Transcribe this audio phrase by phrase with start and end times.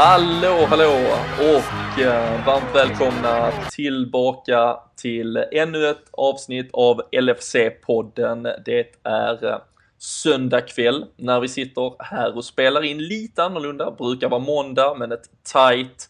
[0.00, 0.92] Hallå, hallå
[1.38, 8.62] och eh, varmt välkomna tillbaka till ännu ett avsnitt av LFC-podden.
[8.64, 9.58] Det är eh,
[9.98, 13.90] söndag kväll när vi sitter här och spelar in lite annorlunda.
[13.90, 16.08] Brukar vara måndag, men ett tight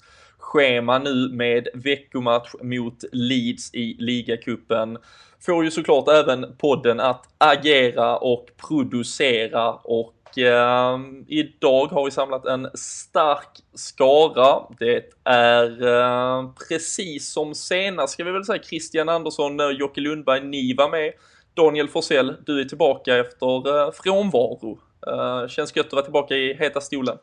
[0.48, 4.98] schema nu med veckomatch mot Leeds i ligacupen
[5.46, 12.46] får ju såklart även podden att agera och producera och eh, idag har vi samlat
[12.46, 14.62] en stark skara.
[14.78, 20.44] Det är eh, precis som senast ska vi väl säga Christian Andersson, och Jocke Lundberg,
[20.44, 21.12] ni var med.
[21.54, 24.78] Daniel Forsell, du är tillbaka efter eh, frånvaro.
[25.06, 27.18] Eh, känns gött att vara tillbaka i heta stolen.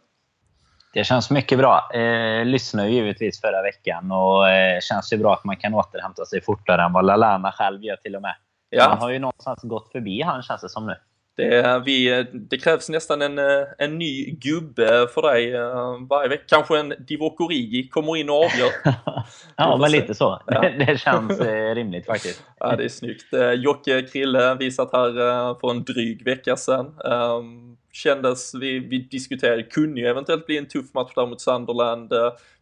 [0.95, 1.89] Det känns mycket bra.
[1.93, 6.41] Eh, lyssnade givetvis förra veckan och eh, känns ju bra att man kan återhämta sig
[6.41, 8.35] fortare än vad Lalana själv gör till och med.
[8.69, 8.89] Ja.
[8.89, 10.95] Man har ju någonstans gått förbi han känns det som nu.
[11.37, 13.39] Det, vi, det krävs nästan en,
[13.77, 16.43] en ny gubbe för dig uh, varje vecka.
[16.47, 18.69] Kanske en Divock Origi kommer in och avgör.
[19.55, 20.41] ja, men lite så.
[20.47, 20.61] Ja.
[20.61, 22.43] Det, det känns eh, rimligt faktiskt.
[22.59, 23.33] ja, det är snyggt.
[23.55, 26.95] Jocke Krille, vi satt här för en dryg vecka sedan.
[27.95, 32.13] Kändes, vi, vi diskuterade, kunde ju eventuellt bli en tuff match där mot Sunderland.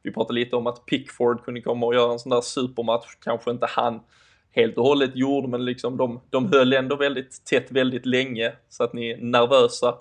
[0.03, 3.07] vi pratade lite om att Pickford kunde komma och göra en sån där supermatch.
[3.23, 3.99] Kanske inte han
[4.51, 8.83] helt och hållet gjorde, men liksom de, de höll ändå väldigt tätt väldigt länge så
[8.83, 9.95] att ni är nervösa.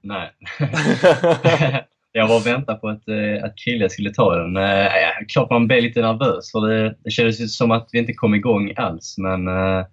[0.00, 0.32] Nej.
[2.12, 4.56] jag var och väntade på att, eh, att Krille skulle ta den.
[4.56, 4.90] Eh,
[5.28, 8.72] klart man blev lite nervös för det, det kändes som att vi inte kom igång
[8.76, 9.86] alls men eh,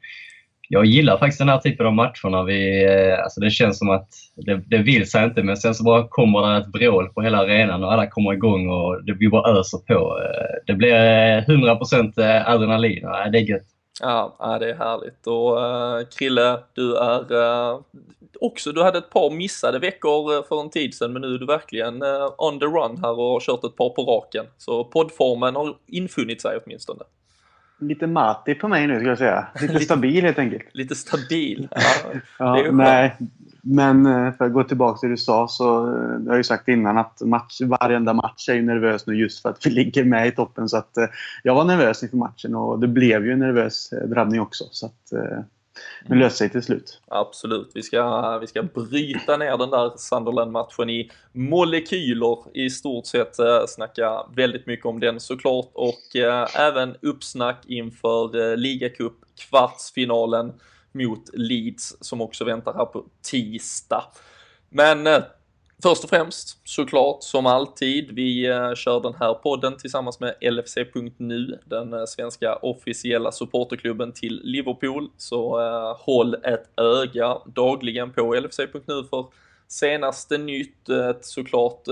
[0.72, 2.44] jag gillar faktiskt den här typen av matcher.
[2.44, 5.84] Vi, eh, alltså det känns som att det, det vill sig inte, men sen så
[5.84, 9.30] bara kommer det ett vrål på hela arenan och alla kommer igång och det, blir
[9.30, 10.20] bara öser på.
[10.20, 13.68] Eh, det blir eh, 100% adrenalin och det är gött.
[14.02, 15.28] Ja, det är härligt.
[15.28, 17.80] Och uh, Krille, du är uh,
[18.40, 21.46] också, du hade ett par missade veckor för en tid sedan, men nu är du
[21.46, 24.46] verkligen uh, on the run här och har kört ett par på raken.
[24.58, 27.04] Så poddformen har infunnit sig åtminstone
[27.82, 29.48] lite matig på mig nu ska jag säga.
[29.62, 30.64] Lite stabil helt enkelt.
[30.72, 31.68] Lite stabil?
[31.72, 33.18] Ja, ja nej.
[33.64, 36.44] Men eh, för att gå tillbaka till det du sa så eh, jag har ju
[36.44, 40.04] sagt innan att match, varenda match är ju nervös nu just för att vi ligger
[40.04, 40.70] med i toppen.
[40.70, 41.06] Så att eh,
[41.44, 44.64] jag var nervös inför matchen och det blev ju en nervös drabbning också.
[44.72, 45.14] Så att,
[46.08, 47.02] men löser sig till slut.
[47.08, 47.72] Absolut.
[47.74, 53.40] Vi ska, vi ska bryta ner den där Sunderland-matchen i molekyler i stort sett.
[53.40, 59.14] Eh, snacka väldigt mycket om den såklart och eh, även uppsnack inför eh, ligacup
[59.50, 60.54] kvartsfinalen
[60.92, 64.04] mot Leeds som också väntar här på tisdag.
[64.70, 65.24] Men eh,
[65.84, 71.60] Först och främst såklart som alltid, vi eh, kör den här podden tillsammans med LFC.nu,
[71.66, 75.10] den eh, svenska officiella supporterklubben till Liverpool.
[75.18, 79.26] Så eh, håll ett öga dagligen på LFC.nu för
[79.68, 81.84] senaste nytt, ett såklart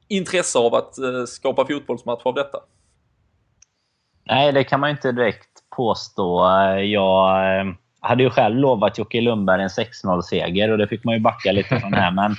[0.07, 0.95] intresse av att
[1.29, 2.59] skapa fotbollsmatch av detta.
[4.23, 6.41] Nej, det kan man inte direkt påstå.
[6.83, 11.21] Jag eh, hade ju själv lovat Jocke Lundberg en 6-0-seger och det fick man ju
[11.21, 12.11] backa lite från här.
[12.11, 12.35] Men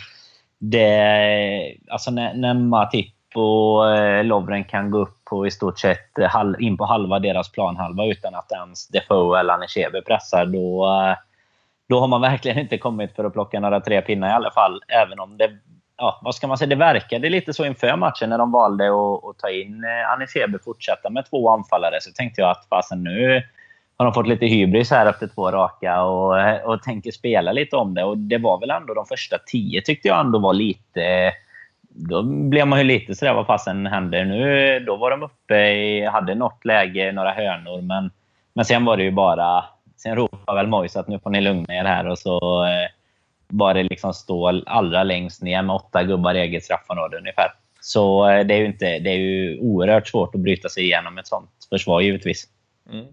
[0.58, 6.10] det, alltså när, när Matip och eh, Lovren kan gå upp på i stort sett
[6.28, 11.16] halv, in på halva deras planhalva utan att ens Defoe eller Anishebe pressar, då, eh,
[11.88, 14.80] då har man verkligen inte kommit för att plocka några tre pinnar i alla fall.
[14.88, 15.50] Även om det,
[15.96, 19.24] ja, vad ska man säga, det verkade lite så inför matchen när de valde att,
[19.24, 22.00] att ta in eh, Anishebe och fortsätta med två anfallare.
[22.00, 23.42] Så tänkte jag att fasen nu
[24.00, 27.94] har de fått lite hybris här efter två raka och, och tänker spela lite om
[27.94, 28.04] det.
[28.04, 31.32] Och det var väl ändå de första tio tyckte jag ändå var lite...
[31.88, 34.80] Då blev man ju lite sådär, vad fasen händer nu?
[34.80, 38.10] Då var de uppe i, hade något läge, några hörnor, men,
[38.52, 39.64] men sen var det ju bara...
[39.96, 42.90] Sen ropade väl Mojs att nu får ni lugna er här och så eh,
[43.48, 47.52] var det liksom stå allra längst ner med åtta gubbar i eget straffområde ungefär.
[47.80, 51.18] Så eh, det är ju inte, det är ju oerhört svårt att bryta sig igenom
[51.18, 52.48] ett sånt försvar givetvis.
[52.92, 53.06] Mm.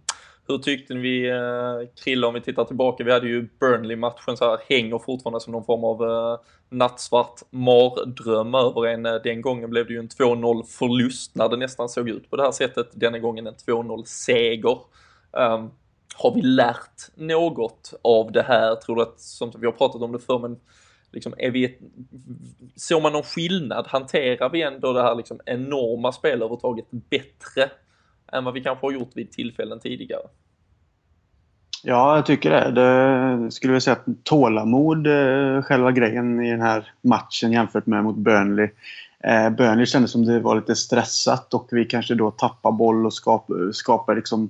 [0.47, 3.03] Hur tyckte vi, eh, Krille, om vi tittar tillbaka?
[3.03, 6.39] Vi hade ju Burnley-matchen så här, hänger fortfarande som någon form av eh,
[6.69, 9.05] nattsvart mardröm över en.
[9.05, 12.35] Eh, den gången blev det ju en 2-0 förlust när det nästan såg ut på
[12.35, 12.87] det här sättet.
[12.93, 14.77] Denna gången en 2-0 seger.
[15.31, 15.71] Um,
[16.15, 18.75] har vi lärt något av det här?
[18.75, 20.59] Tror du att, som vi har pratat om det förr, men
[21.11, 21.79] liksom, är vi ett,
[22.75, 23.87] såg man någon skillnad?
[23.87, 27.69] Hanterar vi ändå det här liksom enorma spelövertaget bättre
[28.31, 30.21] än vad vi kanske har gjort vid tillfällen tidigare.
[31.83, 32.71] Ja, jag tycker det.
[32.71, 38.03] Det skulle jag säga att tålamod eh, själva grejen i den här matchen jämfört med
[38.03, 38.69] mot Burnley.
[39.23, 43.13] Eh, Burnley kändes som det var lite stressat och vi kanske då tappar boll och
[43.13, 44.49] skapar, skapar liksom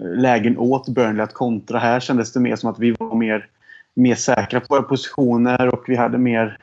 [0.00, 1.78] eh, lägen åt Burnley att kontra.
[1.78, 3.46] Här kändes det mer som att vi var mer,
[3.94, 6.58] mer säkra på våra positioner och vi hade mer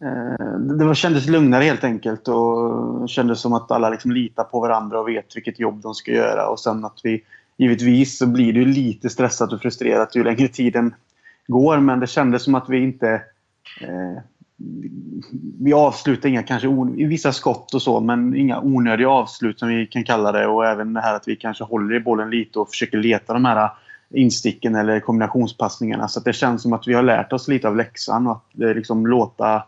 [0.00, 5.00] Eh, det kändes lugnare helt enkelt och kändes som att alla liksom litar på varandra
[5.00, 6.48] och vet vilket jobb de ska göra.
[6.48, 7.24] Och sen att vi,
[7.56, 10.94] givetvis så blir det lite stressat och frustrerat ju längre tiden
[11.46, 11.78] går.
[11.78, 13.22] Men det kändes som att vi inte...
[13.80, 14.22] Eh,
[15.60, 16.68] vi avslutar inga, kanske
[17.06, 20.46] vissa skott och så, men inga onödiga avslut som vi kan kalla det.
[20.46, 23.44] Och även det här att vi kanske håller i bollen lite och försöker leta de
[23.44, 23.70] här
[24.14, 26.08] insticken eller kombinationspassningarna.
[26.08, 29.06] Så det känns som att vi har lärt oss lite av läxan och att liksom
[29.06, 29.62] låta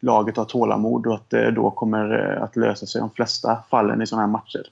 [0.00, 4.02] laget har tålamod och att det då kommer eh, att lösa sig de flesta fallen
[4.02, 4.62] i sådana här matcher.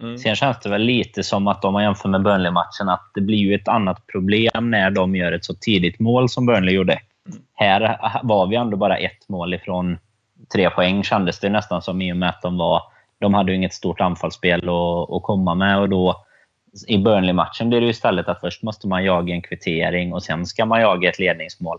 [0.00, 0.18] Mm.
[0.18, 3.38] Sen känns det väl lite som att om man jämför med Burnley-matchen att det blir
[3.38, 6.92] ju ett annat problem när de gör ett så tidigt mål som Burnley gjorde.
[6.92, 7.42] Mm.
[7.54, 9.98] Här var vi ändå bara ett mål ifrån
[10.52, 12.82] tre poäng kändes det nästan som i och med att de var...
[13.18, 16.24] De hade ju inget stort anfallsspel att, att komma med och då
[16.86, 20.64] i Burnley-matchen blir det istället att först måste man jaga en kvittering och sen ska
[20.64, 21.78] man jaga ett ledningsmål.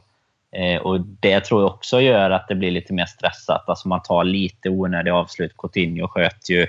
[0.55, 3.69] Eh, och Det tror jag också gör att det blir lite mer stressat.
[3.69, 5.57] Alltså man tar lite onödiga avslut.
[5.57, 6.67] Coutinho sköt ju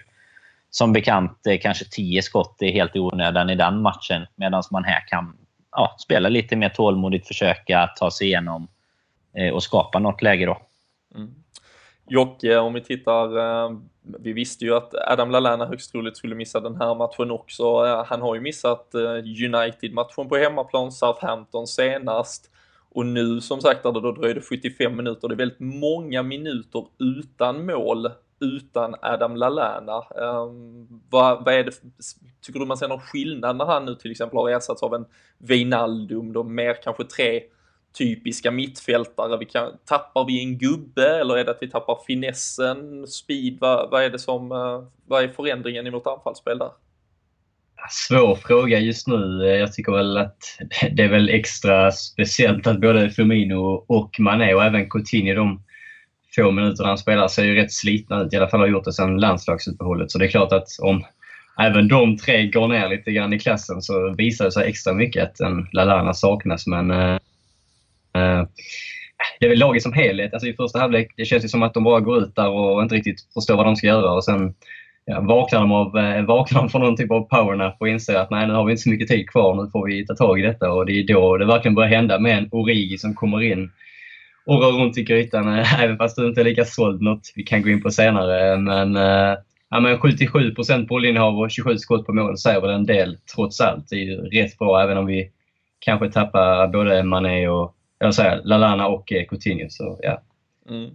[0.71, 4.27] som bekant eh, kanske tio skott är helt i onödan i den matchen.
[4.35, 5.37] Medan man här kan
[5.73, 8.69] ja, spela lite mer tålmodigt, försöka ta sig igenom
[9.37, 10.59] eh, och skapa något läge då.
[11.15, 11.35] Mm.
[12.09, 16.61] Jocke, om vi tittar, eh, vi visste ju att Adam Lallana högst troligt skulle missa
[16.61, 17.63] den här matchen också.
[17.63, 19.01] Eh, han har ju missat eh,
[19.47, 22.51] United-matchen på hemmaplan, Southampton senast.
[22.95, 26.87] Och nu som sagt där det då dröjde 75 minuter, det är väldigt många minuter
[26.99, 28.11] utan mål
[28.41, 30.05] utan Adam Lallana.
[30.15, 31.73] Um, vad, vad är det,
[32.41, 35.07] tycker du man ser någon skillnad när han nu till exempel har ersatts av en
[35.39, 37.43] Wijnaldum, då mer kanske tre
[37.99, 39.37] typiska mittfältare?
[39.37, 43.59] Vi kan, tappar vi en gubbe eller är det att vi tappar finessen, speed?
[43.61, 46.71] Vad, vad är det som, eh, vad är förändringen i vårt anfallsspel där?
[47.91, 49.45] Svår fråga just nu.
[49.45, 50.37] Jag tycker väl att
[50.93, 55.63] det är väl extra speciellt att både Firmino och Mané och även Coutinho, de
[56.37, 58.33] få minuter han spelar, ser ju rätt slitna ut.
[58.33, 60.11] I alla fall har gjort det sedan landslagsuppehållet.
[60.11, 61.05] Så det är klart att om
[61.61, 65.23] även de tre går ner lite grann i klassen så visar det sig extra mycket
[65.23, 66.67] att en Lalana saknas.
[66.67, 67.19] Men äh,
[69.41, 70.33] det är väl laget som helhet.
[70.33, 72.83] Alltså I första halvlek det känns det som att de bara går ut där och
[72.83, 74.13] inte riktigt förstår vad de ska göra.
[74.13, 74.55] Och sen
[75.05, 78.31] ja, vaknar, de av, eh, vaknar de från någon typ av powernap och inser att
[78.31, 80.43] nej, nu har vi inte så mycket tid kvar, nu får vi ta tag i
[80.43, 80.73] detta.
[80.73, 83.71] Och det är då det verkligen börjar hända med en Origi som kommer in
[84.47, 87.43] och rör runt i grytan, eh, även fast du inte är lika såld något vi
[87.43, 88.53] kan gå in på senare.
[88.53, 88.95] Eh, men,
[89.71, 93.61] ja, men 77 procent bollinnehav och 27 skott på mål säger väl en del trots
[93.61, 93.89] allt.
[93.89, 95.31] Det är ju rätt bra även om vi
[95.79, 99.67] kanske tappar både Mané och jag säger, Lalana och Coutinho.
[99.69, 100.23] Så, ja.
[100.71, 100.91] Mm.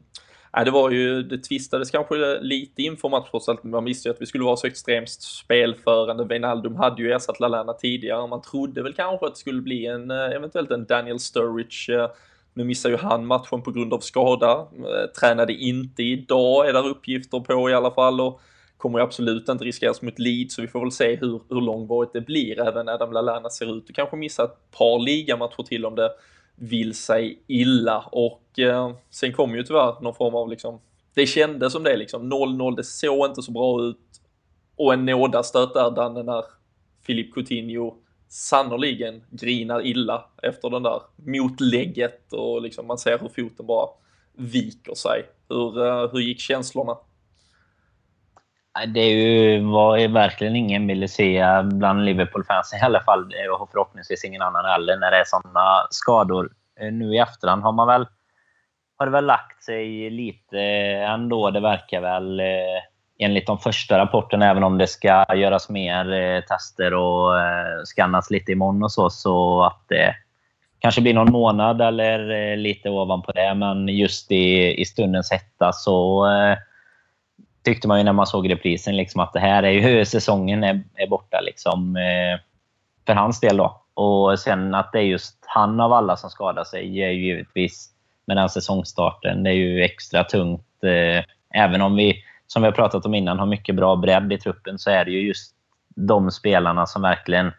[0.55, 4.25] Nej, det var ju, det tvistades kanske lite inför matchen, man visste ju att vi
[4.25, 6.25] skulle vara så extremt spelförande.
[6.25, 10.11] Wijnaldum hade ju ersatt Lallana tidigare, man trodde väl kanske att det skulle bli en,
[10.11, 11.95] eh, eventuellt en Daniel Sturridge.
[11.95, 12.09] Eh,
[12.53, 16.87] nu missar ju han matchen på grund av skada, eh, tränade inte idag är där
[16.87, 18.41] uppgifter på i alla fall och
[18.77, 22.13] kommer ju absolut inte riskeras mot Leeds så vi får väl se hur, hur långvarigt
[22.13, 22.59] det blir.
[22.59, 26.09] Även Adam Lallana ser ut att kanske missa ett par ligamatcher till om det
[26.59, 30.79] vill sig illa och eh, sen kom ju tyvärr någon form av liksom,
[31.13, 34.21] det kändes som det liksom, 0-0, det såg inte så bra ut
[34.75, 36.43] och en nådastöt där Danne när
[37.05, 37.95] Filip Coutinho
[38.29, 43.87] sannoliken grinar illa efter den där motlägget och liksom man ser hur foten bara
[44.33, 45.25] viker sig.
[45.49, 46.97] Hur, eh, hur gick känslorna?
[48.87, 54.25] Det är ju, var verkligen ingen ville se bland Liverpool-fans i alla fall, och förhoppningsvis
[54.25, 56.49] ingen annan heller, när det är sådana skador.
[56.79, 58.07] Eh, nu i efterhand har man väl
[58.97, 60.59] har det väl lagt sig lite
[61.07, 61.51] ändå.
[61.51, 62.45] Det verkar väl eh,
[63.19, 67.31] enligt de första rapporterna, även om det ska göras mer eh, tester och
[67.85, 70.15] skannas lite imorgon och så, så att det
[70.79, 73.55] kanske blir någon månad eller lite ovanpå det.
[73.55, 76.27] Men just i, i stundens hetta så
[77.63, 80.83] tyckte man ju när man såg reprisen liksom att det här är ju säsongen är,
[80.95, 82.39] är borta liksom, eh,
[83.05, 83.57] för hans del.
[83.57, 83.81] då.
[83.93, 87.89] Och sen att det är just han av alla som skadar sig är ju givetvis
[88.25, 89.43] med den säsongstarten.
[89.43, 90.83] Det är ju extra tungt.
[90.83, 91.23] Eh,
[91.63, 94.79] även om vi, som vi har pratat om innan, har mycket bra bredd i truppen
[94.79, 95.55] så är det ju just
[95.95, 97.51] de spelarna som verkligen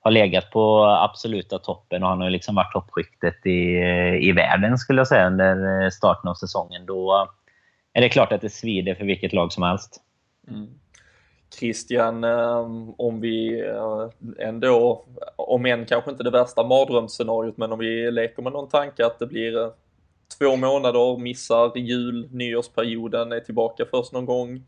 [0.00, 4.78] har legat på absoluta toppen och han har liksom varit toppskiktet i, eh, i världen
[4.78, 6.86] skulle jag säga under eh, starten av säsongen.
[6.86, 7.28] Då
[7.96, 10.00] är det klart att det svider för vilket lag som helst.
[10.48, 10.66] Mm.
[11.58, 15.04] Christian, ehm, om vi eh, ändå,
[15.36, 19.18] om än kanske inte det värsta mardrömsscenariot, men om vi leker med någon tanke att
[19.18, 19.70] det blir eh,
[20.38, 24.62] två månader, missar jul, nyårsperioden, är tillbaka först någon gång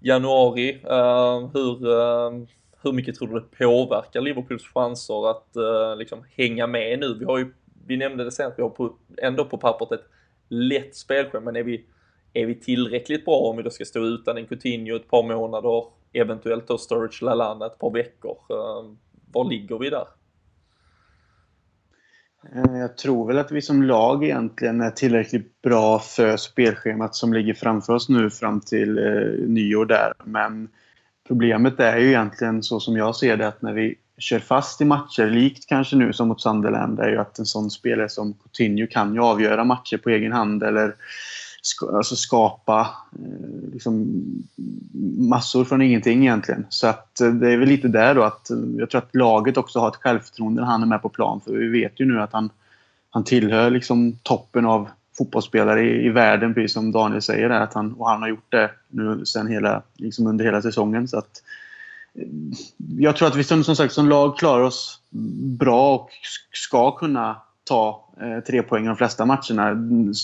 [0.00, 0.70] januari.
[0.70, 2.46] Ehm, hur, ehm,
[2.82, 7.14] hur mycket tror du det påverkar Liverpools chanser att eh, liksom hänga med nu?
[7.14, 7.54] Vi har ju,
[7.86, 10.06] vi nämnde det sen, vi har på, ändå på pappret ett
[10.48, 11.84] lätt spelschema, men är vi,
[12.32, 15.84] är vi tillräckligt bra om vi då ska stå utan en Coutinho ett par månader,
[16.12, 18.36] eventuellt då Sturridge Lalana ett par veckor?
[18.50, 18.98] Ehm,
[19.32, 20.06] var ligger vi där?
[22.54, 27.32] Eh, jag tror väl att vi som lag egentligen är tillräckligt bra för spelschemat som
[27.32, 30.12] ligger framför oss nu fram till eh, nyår där.
[30.24, 30.68] Men
[31.28, 34.84] problemet är ju egentligen så som jag ser det att när vi kör fast i
[34.84, 38.86] matcher, likt kanske nu som mot Sunderland, är ju att en sån spelare som Coutinho
[38.86, 40.94] kan ju avgöra matcher på egen hand eller
[41.92, 42.80] alltså skapa
[43.12, 44.22] eh, liksom,
[45.18, 46.66] massor från ingenting egentligen.
[46.68, 49.56] Så att eh, det är väl lite där då att eh, jag tror att laget
[49.56, 51.40] också har ett självförtroende när han är med på plan.
[51.40, 52.50] För vi vet ju nu att han,
[53.10, 54.88] han tillhör liksom toppen av
[55.18, 57.48] fotbollsspelare i, i världen, precis som Daniel säger.
[57.48, 61.08] Där, att han, och han har gjort det nu sen hela, liksom under hela säsongen.
[61.08, 61.42] Så att,
[62.98, 65.00] jag tror att vi som, som sagt som lag klarar oss
[65.58, 66.10] bra och
[66.52, 67.36] ska kunna
[67.70, 69.76] ta eh, tre poäng i de flesta matcherna.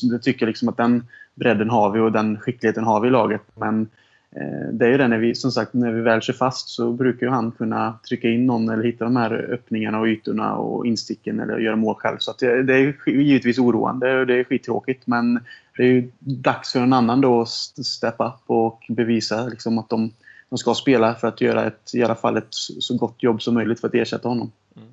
[0.03, 3.43] Jag tycker liksom att den bredden har vi och den skickligheten har vi i laget.
[3.55, 3.88] Men
[4.37, 6.93] eh, det är ju det när vi, som sagt, när vi väl kör fast så
[6.93, 10.87] brukar ju han kunna trycka in någon eller hitta de här öppningarna och ytorna och
[10.87, 12.17] insticken eller göra mål själv.
[12.19, 15.41] Så det, det, är givetvis oroande och det är skittråkigt men
[15.76, 17.49] det är ju dags för en annan då att
[17.87, 20.11] steppa upp och bevisa liksom att de,
[20.50, 23.55] de ska spela för att göra ett, i alla fall ett så gott jobb som
[23.55, 24.53] möjligt för att ersätta honom.
[24.76, 24.88] Mm.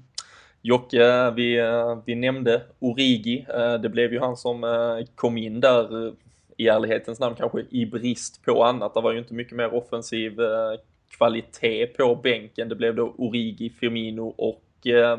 [0.65, 3.45] Jocke, eh, vi, eh, vi nämnde Origi.
[3.49, 4.63] Eh, det blev ju han som
[5.15, 6.13] kom in där
[6.57, 8.93] i ärlighetens namn kanske i brist på annat.
[8.93, 10.37] Det var ju inte mycket mer offensiv
[11.17, 12.69] kvalitet på bänken.
[12.69, 14.63] Det blev då Origi, Firmino och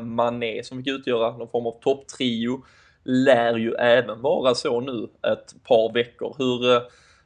[0.01, 2.63] Mané som fick utgöra någon form av topptrio.
[3.03, 6.35] Lär ju även vara så nu ett par veckor.
[6.37, 6.81] Hur,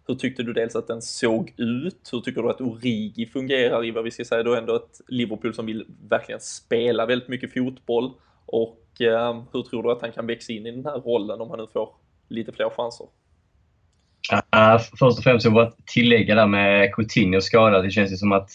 [0.10, 2.10] hur tyckte du dels att den såg ut?
[2.12, 5.54] Hur tycker du att Origi fungerar i vad vi ska säga då ändå ett Liverpool
[5.54, 8.12] som vill verkligen spela väldigt mycket fotboll?
[8.46, 11.50] Och ehm, hur tror du att han kan växa in i den här rollen om
[11.50, 11.90] han nu får
[12.30, 13.08] lite fler chanser?
[14.56, 17.84] Uh, först och främst, jag vill bara tillägga där med Coutinho skadad.
[17.84, 18.50] Det känns ju som att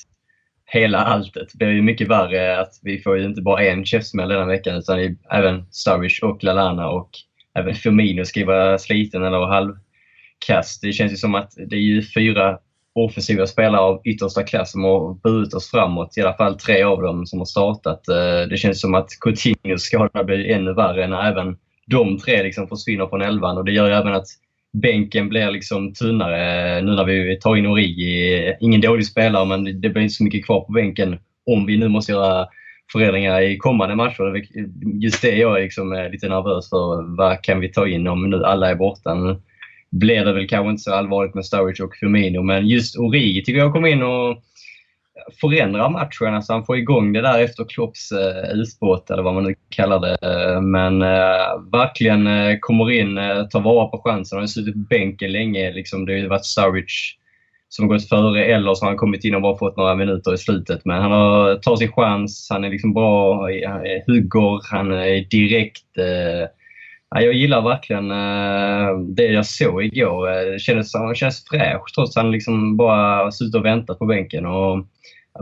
[0.66, 2.60] hela alltet blir ju mycket värre.
[2.60, 6.88] Att vi får ju inte bara en käftsmäll denna veckan utan även Sturridge och Lalana
[6.88, 7.10] och
[7.54, 9.74] även Firmino ska ju vara sliten eller halv
[10.48, 10.82] halvkast.
[10.82, 12.58] Det känns ju som att det är ju fyra
[12.94, 16.16] offensiva spelare av yttersta klass som har burit oss framåt.
[16.16, 18.08] I alla fall tre av dem som har startat.
[18.08, 22.68] Eh, det känns som att Coutinhos skada blir ännu värre när även de tre liksom
[22.68, 24.26] försvinner från elvan och det gör ju även att
[24.72, 28.46] bänken blir liksom tunnare eh, nu när vi tar in Origi.
[28.48, 31.76] Eh, ingen dålig spelare, men det blir inte så mycket kvar på bänken om vi
[31.76, 32.46] nu måste göra
[32.92, 34.42] förändringar i kommande matcher.
[35.02, 37.16] Just det jag är liksom lite nervös för.
[37.16, 39.14] Vad kan vi ta in om nu alla är borta?
[39.98, 43.58] Blir det väl kanske inte så allvarligt med Sturridge och Firmino, men just Origi tycker
[43.58, 44.42] jag kom in och
[45.40, 46.34] förändrar matchen.
[46.34, 50.16] Alltså han får igång det där efter Klopps eh, eller vad man nu kallar det.
[50.60, 54.36] Men eh, verkligen eh, kommer in, eh, tar vara på chansen.
[54.36, 55.72] Han har suttit på bänken länge.
[55.72, 57.16] Liksom, det har ju varit Sturridge
[57.68, 60.38] som gått före eller så har han kommit in och bara fått några minuter i
[60.38, 60.84] slutet.
[60.84, 65.98] Men han har, tar sin chans, han är liksom bra, eh, hugger, han är direkt.
[65.98, 66.48] Eh,
[67.22, 70.28] jag gillar verkligen eh, det jag såg igår.
[70.28, 74.06] Eh, det kändes, han känns fräsch trots att han liksom bara suttit och väntat på
[74.06, 74.46] bänken.
[74.46, 74.86] Och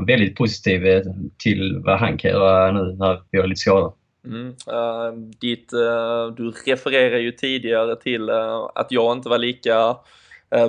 [0.07, 1.03] väldigt positiv eh,
[1.39, 3.93] till vad han kan göra nu när vi har lite skador.
[4.25, 4.47] Mm.
[4.47, 9.97] Uh, ditt, uh, du refererar ju tidigare till uh, att jag inte var lika uh,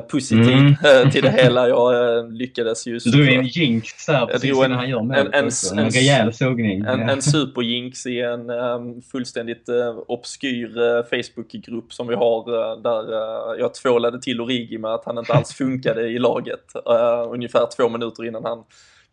[0.10, 1.12] positiv mm.
[1.12, 1.68] till det hela.
[1.68, 2.98] Jag lyckades ju...
[2.98, 5.18] Du drog en jinx där precis en, han gör mål.
[5.18, 6.82] En, en, en, en rejäl sågning.
[6.82, 9.70] En, en superjinx i en um, fullständigt
[10.08, 12.46] obskyr Facebookgrupp som vi har
[12.84, 16.74] där jag tvålade till Origi med att han inte alls funkade i laget
[17.32, 18.64] ungefär två minuter innan han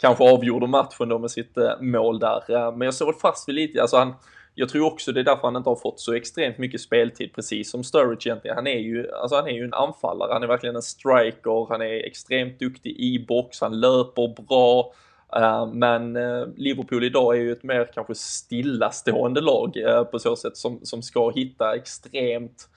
[0.00, 2.42] kanske avgjorde matchen då med sitt eh, mål där.
[2.48, 4.14] Eh, men jag såg fast vid lite, alltså han,
[4.54, 7.70] jag tror också det är därför han inte har fått så extremt mycket speltid, precis
[7.70, 8.56] som Sturridge egentligen.
[8.56, 11.82] Han är ju, alltså han är ju en anfallare, han är verkligen en striker, han
[11.82, 14.92] är extremt duktig i box, han löper bra.
[15.36, 20.36] Uh, men uh, Liverpool idag är ju ett mer kanske stillastående lag uh, på så
[20.36, 22.68] sätt som, som ska hitta extremt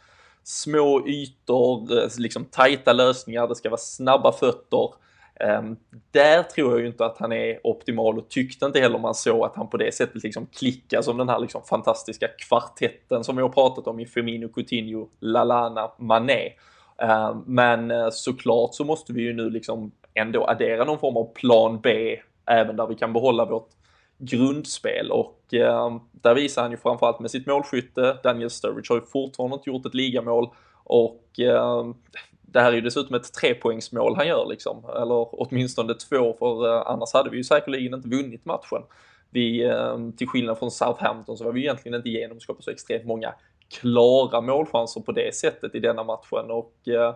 [0.44, 4.90] små ytor, liksom tajta lösningar, det ska vara snabba fötter.
[5.44, 5.76] Ehm,
[6.12, 9.46] där tror jag ju inte att han är optimal och tyckte inte heller man såg
[9.46, 13.42] att han på det sättet liksom klickar som den här liksom fantastiska kvartetten som vi
[13.42, 16.50] har pratat om i Firmino, Coutinho, Lalana, Mané.
[16.98, 21.34] Ehm, men eh, såklart så måste vi ju nu liksom ändå addera någon form av
[21.34, 23.70] plan B även där vi kan behålla vårt
[24.18, 28.18] grundspel och ehm, där visar han ju framförallt med sitt målskytte.
[28.24, 30.50] Daniel Sturridge har ju fortfarande inte gjort ett ligamål
[30.84, 31.40] och
[32.54, 36.84] det här är ju dessutom ett trepoängsmål han gör liksom, eller åtminstone två för eh,
[36.86, 38.82] annars hade vi ju säkerligen inte vunnit matchen.
[39.30, 43.34] Vi, eh, till skillnad från Southampton så var vi egentligen inte genomskapade så extremt många
[43.80, 47.16] klara målchanser på det sättet i denna matchen och eh,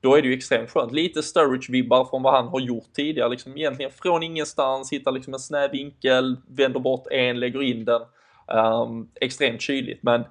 [0.00, 0.92] då är det ju extremt skönt.
[0.92, 5.40] Lite Sturridge-vibbar från vad han har gjort tidigare, liksom egentligen från ingenstans, hittar liksom en
[5.40, 8.02] snäv vinkel, vänder bort en, lägger in den.
[8.46, 10.24] Um, extremt kyligt, men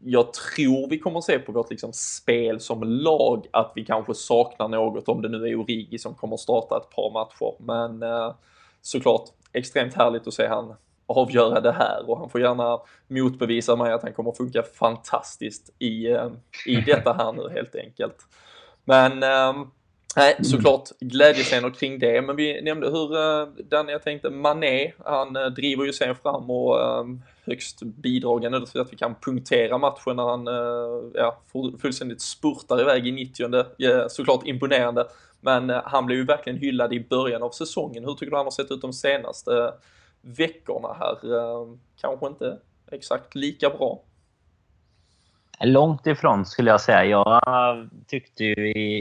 [0.00, 4.68] jag tror vi kommer se på vårt liksom spel som lag att vi kanske saknar
[4.68, 7.54] något om det nu är Origi som kommer starta ett par matcher.
[7.58, 8.34] Men eh,
[8.82, 10.74] såklart extremt härligt att se han
[11.06, 16.06] avgöra det här och han får gärna motbevisa mig att han kommer funka fantastiskt i,
[16.06, 16.30] eh,
[16.66, 18.16] i detta här nu helt enkelt.
[18.84, 19.64] Men eh,
[20.16, 25.36] Nej, såklart glädjescener kring det, men vi nämnde hur uh, Danny, jag tänkte Mané, han
[25.36, 27.04] uh, driver ju sen fram och uh,
[27.50, 31.40] högst bidragande till att vi kan punktera matchen när han eh, ja,
[31.80, 35.06] fullständigt spurtar iväg i 90 ja, såklart imponerande,
[35.40, 38.04] men eh, han blev ju verkligen hyllad i början av säsongen.
[38.04, 39.70] Hur tycker du han har sett ut de senaste eh,
[40.22, 41.16] veckorna här?
[42.00, 42.58] kanske inte
[42.92, 44.02] exakt lika bra.
[45.64, 47.04] Långt ifrån skulle jag säga.
[47.04, 48.54] Jag tyckte ju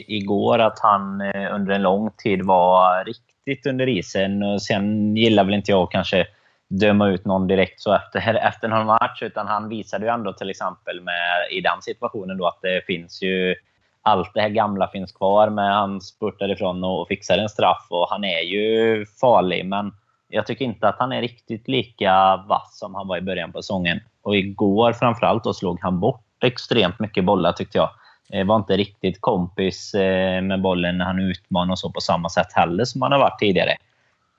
[0.07, 1.21] igår att han
[1.53, 4.59] under en lång tid var riktigt under isen.
[4.59, 6.27] Sen gillar väl inte jag kanske
[6.69, 9.21] döma ut någon direkt så efter, efter någon match.
[9.21, 13.21] Utan han visade ju ändå till exempel med, i den situationen då att det finns
[13.21, 13.55] ju
[14.01, 15.49] allt det här gamla finns kvar.
[15.49, 19.65] Men han spurtade ifrån och fixade en straff och han är ju farlig.
[19.65, 19.91] Men
[20.29, 23.61] jag tycker inte att han är riktigt lika vass som han var i början på
[23.61, 23.99] säsongen.
[24.21, 27.89] Och igår framförallt då slog han bort extremt mycket bollar tyckte jag.
[28.33, 32.29] Eh, var inte riktigt kompis eh, med bollen när han utmanade och så på samma
[32.29, 33.75] sätt heller som han har varit tidigare.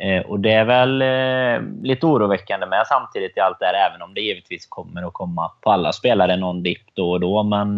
[0.01, 1.03] Eh, och det är väl
[1.83, 5.51] lite oroväckande med samtidigt i allt det här, även om det givetvis kommer att komma
[5.61, 7.43] på alla spelare någon dipp då och då.
[7.43, 7.77] Men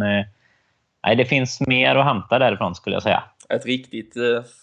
[1.07, 3.23] nej, det finns mer att hämta därifrån skulle jag säga.
[3.49, 4.15] Ett riktigt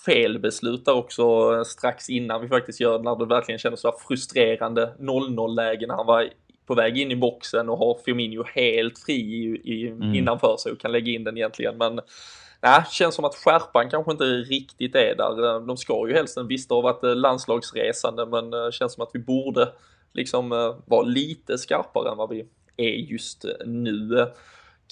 [0.06, 1.24] felbeslut där också
[1.65, 6.06] strax innan vi faktiskt gör när det verkligen kändes så frustrerande 0-0 läge när han
[6.06, 6.30] var
[6.69, 10.15] på väg in i boxen och har Firmino helt fri i, i, mm.
[10.15, 11.78] innanför sig och kan lägga in den egentligen.
[11.78, 12.00] Men
[12.62, 15.67] nej, känns som att skärpan kanske inte riktigt är där.
[15.67, 19.19] De ska ju helst, visst det har varit landslagsresande, men det känns som att vi
[19.19, 19.69] borde
[20.13, 20.50] liksom
[20.86, 22.45] vara lite skarpare än vad vi
[22.78, 24.28] är just nu.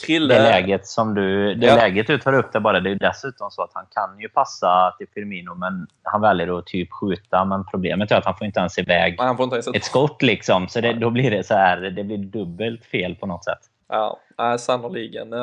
[0.06, 0.34] Krille...
[0.34, 1.75] Det läget som du, det ja.
[1.75, 4.95] läget du tar upp där bara, det är dessutom så att han kan ju passa
[4.97, 7.45] till Firmino, men han väljer att typ skjuta.
[7.45, 10.67] Men problemet är att han får inte ens iväg inte ens ett skott liksom.
[10.67, 13.60] Så det, då blir det så här, det blir dubbelt fel på något sätt.
[13.89, 15.34] Ja, äh, sannoliken.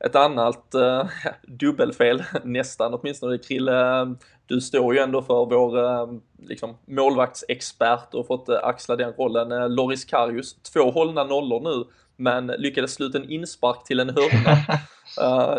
[0.00, 1.06] Ett annat äh,
[1.42, 4.16] dubbelfel, nästan åtminstone, Krille.
[4.46, 6.06] Du står ju ändå för vår äh,
[6.38, 9.74] liksom, målvaktsexpert och fått äh, axla den rollen.
[9.74, 11.84] Loris Karius, två hållna nollor nu
[12.20, 14.80] men lyckades sluta en inspark till en hörna.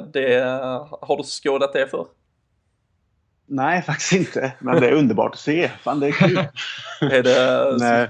[0.14, 0.44] det,
[1.02, 2.06] har du skådat det för?
[3.46, 4.52] Nej, faktiskt inte.
[4.60, 5.70] Men det är underbart att se.
[5.70, 6.38] Fan, det är kul.
[7.02, 7.76] är det...
[7.80, 8.10] Nej.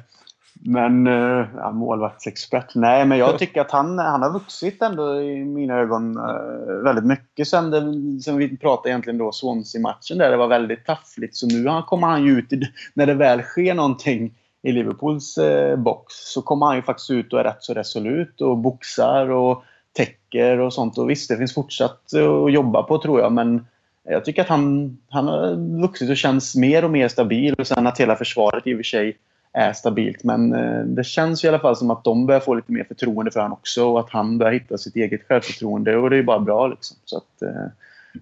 [0.61, 2.75] Men uh, ja, målvaktsexpert?
[2.75, 7.05] Nej, men jag tycker att han, han har vuxit ändå i mina ögon uh, väldigt
[7.05, 11.35] mycket sen, det, sen vi pratade egentligen då Swansea-matchen där det var väldigt taffligt.
[11.35, 12.61] Så nu kommer han ju ut i,
[12.93, 17.33] när det väl sker någonting i Liverpools eh, box så kommer han ju faktiskt ut
[17.33, 20.97] och är rätt så resolut och boxar och täcker och sånt.
[20.97, 23.67] Och visst, det finns fortsatt att jobba på tror jag, men
[24.03, 27.53] jag tycker att han, han har vuxit och känns mer och mer stabil.
[27.53, 29.17] Och sen att hela försvaret i och för sig
[29.53, 30.23] är stabilt.
[30.23, 33.31] Men eh, det känns i alla fall som att de börjar få lite mer förtroende
[33.31, 33.85] för honom också.
[33.85, 35.97] Och att han börjar hitta sitt eget självförtroende.
[35.97, 36.67] Och det är bara bra.
[36.67, 36.97] Liksom.
[37.05, 37.65] Så att, eh,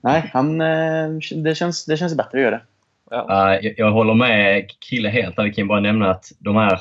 [0.01, 1.09] nej, han, eh,
[1.43, 2.61] det, känns, det känns bättre att göra det.
[3.09, 3.27] Ja.
[3.29, 5.33] Uh, jag, jag, håller med Kille helt.
[5.37, 6.79] Jag kan bara nämna att de här,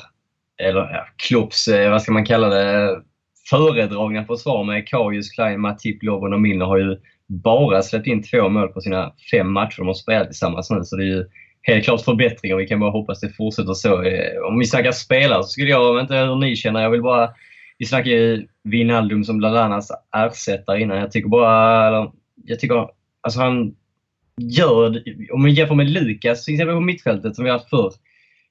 [0.57, 3.01] eller ja, Klopps, vad ska man kalla det,
[3.49, 8.49] föredragna försvar med Karius, Klein, Matip, Lovren och Milner har ju bara släppt in två
[8.49, 10.83] mål på sina fem matcher de har spelat tillsammans nu.
[10.83, 11.25] Så det är ju
[11.67, 12.55] helt klart förbättringar.
[12.55, 14.03] Vi kan bara hoppas det fortsätter så.
[14.03, 17.01] Eh, om vi snackar spelare så skulle jag, jag inte hur ni känner, jag vill
[17.01, 17.29] bara...
[17.79, 20.97] Vi snackade ju Wijnaldum som Lalanas ersättare innan.
[20.97, 21.87] Jag tycker bara...
[21.87, 22.11] Eller,
[22.45, 22.89] jag tycker...
[23.21, 23.75] Alltså han
[24.41, 25.03] gör...
[25.31, 27.91] Om vi jämför med Lukas till exempel på mittfältet som vi har haft förr.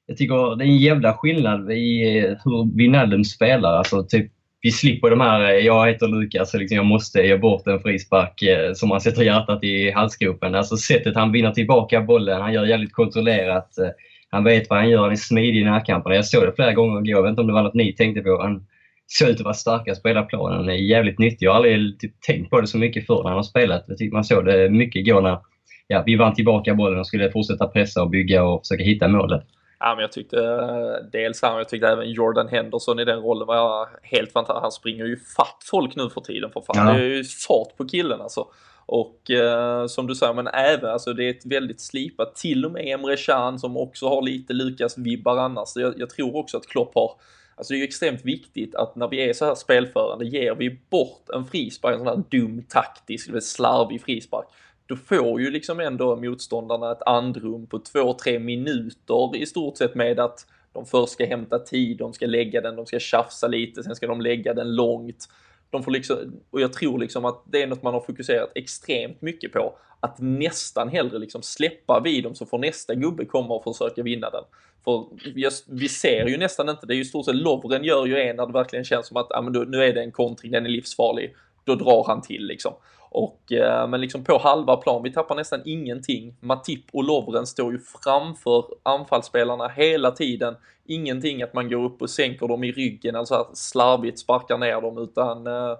[0.06, 3.78] Jag tycker det är en jävla skillnad i eh, hur Wijnaldum spelar.
[3.78, 4.32] Alltså typ
[4.66, 7.80] vi slipper de här, eh, jag heter Lukas och liksom jag måste ge bort en
[7.80, 10.54] frispark eh, som han sätter hjärtat i halsgropen.
[10.54, 13.78] Alltså sättet han vinner tillbaka bollen, han gör jävligt kontrollerat.
[13.78, 13.88] Eh,
[14.30, 16.14] han vet vad han gör, han är smidig i närkamperna.
[16.14, 18.20] Jag såg det flera gånger igår, jag vet inte om det var något ni tänkte
[18.20, 18.42] på.
[18.42, 18.66] Han
[19.06, 20.58] såg ut att vara starkast på hela planen.
[20.58, 21.46] Han är jävligt nyttig.
[21.46, 23.84] Jag har aldrig typ, tänkt på det så mycket förr när han har spelat.
[23.86, 25.38] Jag tycker man såg det mycket igår när
[25.86, 29.42] ja, vi vann tillbaka bollen och skulle fortsätta pressa och bygga och försöka hitta målet.
[29.78, 33.46] Ja, men jag tyckte eh, dels han, jag tyckte även Jordan Henderson i den rollen
[33.46, 34.62] var helt fantastisk.
[34.62, 36.86] Han springer ju fatt folk nu för tiden för fan.
[36.86, 36.92] Ja.
[36.92, 38.46] Det är ju fart på killen alltså.
[38.86, 42.72] Och eh, som du säger, men även, alltså det är ett väldigt slipat, till och
[42.72, 45.76] med Emre Can som också har lite Lukas-vibbar annars.
[45.76, 47.10] Jag, jag tror också att Klopp har
[47.56, 50.80] Alltså det är ju extremt viktigt att när vi är så här spelförande ger vi
[50.90, 54.46] bort en frispark, en sån här dum taktisk, slarvig frispark,
[54.86, 59.94] då får ju liksom ändå motståndarna ett andrum på två, tre minuter i stort sett
[59.94, 63.82] med att de först ska hämta tid, de ska lägga den, de ska tjafsa lite,
[63.82, 65.28] sen ska de lägga den långt.
[65.70, 66.16] De får liksom,
[66.50, 69.78] och jag tror liksom att det är något man har fokuserat extremt mycket på.
[70.00, 74.30] Att nästan hellre liksom släppa vid dem så får nästa gubbe komma och försöka vinna
[74.30, 74.44] den.
[74.84, 78.20] För just, vi ser ju nästan inte, det är ju stort sett Lovren gör ju
[78.20, 80.66] en när det verkligen känns som att ah, men nu är det en kontring, den
[80.66, 81.34] är livsfarlig.
[81.64, 82.72] Då drar han till liksom.
[83.16, 86.34] Och, eh, men liksom på halva plan, vi tappar nästan ingenting.
[86.40, 90.54] Matip och Lovren står ju framför anfallsspelarna hela tiden.
[90.84, 94.98] Ingenting att man går upp och sänker dem i ryggen, alltså slarvigt sparkar ner dem,
[94.98, 95.78] utan eh,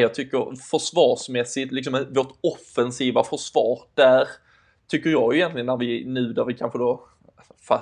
[0.00, 4.28] jag tycker försvarsmässigt, liksom vårt offensiva försvar, där
[4.88, 7.08] tycker jag egentligen när vi nu där vi kanske då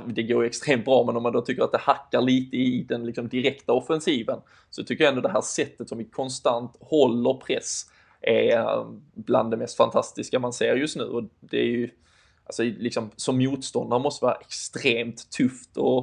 [0.06, 2.86] det går ju extremt bra, men om man då tycker att det hackar lite i
[2.88, 7.34] den liksom direkta offensiven så tycker jag ändå det här sättet som vi konstant håller
[7.34, 7.86] press
[8.20, 11.90] är eh, bland det mest fantastiska man ser just nu och det är ju
[12.44, 15.98] alltså liksom som motståndare måste vara extremt tufft och,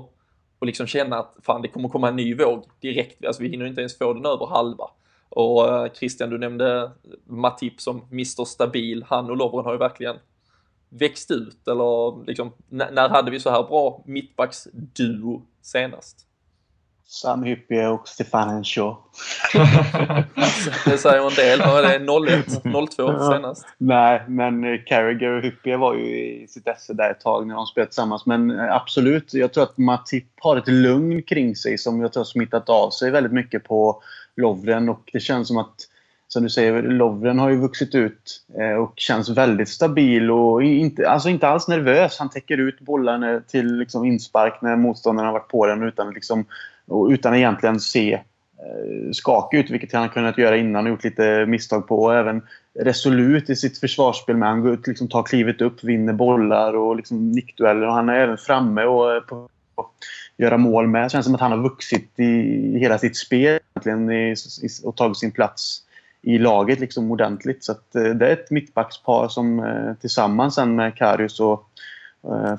[0.60, 3.66] och liksom känna att fan det kommer komma en ny våg direkt, alltså vi hinner
[3.66, 4.90] inte ens få den över halva.
[5.30, 6.92] Och eh, Christian, du nämnde
[7.26, 10.16] Matip som Mr Stabil, han och Lovren har ju verkligen
[10.90, 16.28] växt ut eller liksom, när hade vi så här bra mittbacksduo senast?
[17.06, 18.96] Sam Hyppie och Stefan Henshaw.
[20.86, 21.60] det säger en del.
[21.60, 22.64] Var det 01,
[22.96, 23.66] 02 senast?
[23.78, 27.56] Nej, men eh, Carragher och Hyppie var ju i sitt esse där ett tag när
[27.56, 28.26] de spelade tillsammans.
[28.26, 32.22] Men eh, absolut, jag tror att Matip har ett lugn kring sig som jag tror
[32.22, 34.02] har smittat av sig väldigt mycket på
[34.36, 34.90] Lovren.
[34.90, 35.88] Och det känns som att
[36.34, 41.10] som du säger, Lovren har ju vuxit ut eh, och känns väldigt stabil och inte,
[41.10, 42.20] alltså inte alls nervös.
[42.20, 46.46] Han täcker ut bollarna till liksom inspark när motståndaren har varit på den utan, liksom,
[47.10, 51.88] utan egentligen se eh, skakig ut, vilket han kunnat göra innan och gjort lite misstag
[51.88, 52.04] på.
[52.04, 52.42] Och även
[52.80, 54.38] resolut i sitt försvarsspel.
[54.38, 54.50] Med.
[54.50, 57.88] Han går ut, liksom, tar klivet upp, vinner bollar och liksom, nickdueller.
[57.88, 59.92] Och han är även framme och eh, på, att
[60.38, 61.06] göra mål med.
[61.06, 64.96] Det känns som att han har vuxit i hela sitt spel egentligen, i, i, och
[64.96, 65.82] tagit sin plats
[66.22, 67.64] i laget liksom ordentligt.
[67.64, 69.66] Så att, eh, det är ett mittbackspar som
[70.02, 71.70] tillsammans sen med Karius och,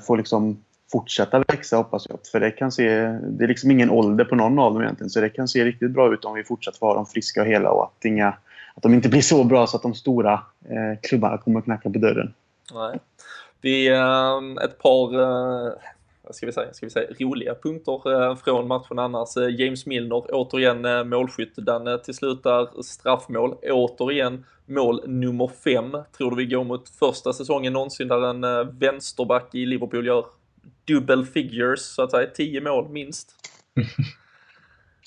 [0.07, 0.57] får liksom
[0.91, 2.19] fortsätta växa hoppas jag.
[2.31, 5.09] För det kan se, det är liksom ingen ålder på någon av dem egentligen.
[5.09, 7.47] Så det kan se riktigt bra ut om vi fortsätter får ha dem friska och
[7.47, 8.27] hela och att, inga,
[8.75, 10.33] att de inte blir så bra så att de stora
[10.69, 12.33] eh, klubbarna kommer att knacka på dörren.
[12.73, 12.99] Nej.
[13.61, 15.73] Vi, eh, ett par eh,
[16.25, 19.37] vad ska vi säga, ska vi säga, roliga punkter eh, från matchen annars.
[19.37, 21.53] Eh, James Milner, återigen eh, målskytt.
[21.55, 23.55] Den eh, till slut där straffmål.
[23.71, 25.91] Återigen mål nummer fem.
[26.17, 30.25] Tror du vi går mot första säsongen någonsin där en vänsterback i Liverpool gör
[30.87, 32.29] double figures, så att säga.
[32.35, 33.31] Tio mål minst.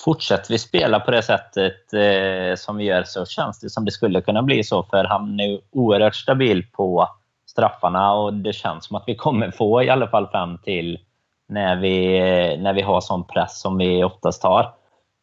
[0.04, 3.90] Fortsätter vi spela på det sättet eh, som vi gör så känns det som det
[3.90, 4.82] skulle kunna bli så.
[4.82, 7.08] För han är oerhört stabil på
[7.46, 10.98] straffarna och det känns som att vi kommer få i alla fall fram till
[11.48, 14.74] när vi, eh, när vi har sån press som vi oftast har.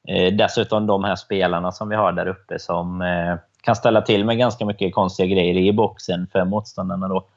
[0.08, 4.26] Eh, dessutom de här spelarna som vi har där uppe som eh, kan ställa till
[4.26, 7.08] med ganska mycket konstiga grejer i boxen för motståndarna.
[7.08, 7.28] Då.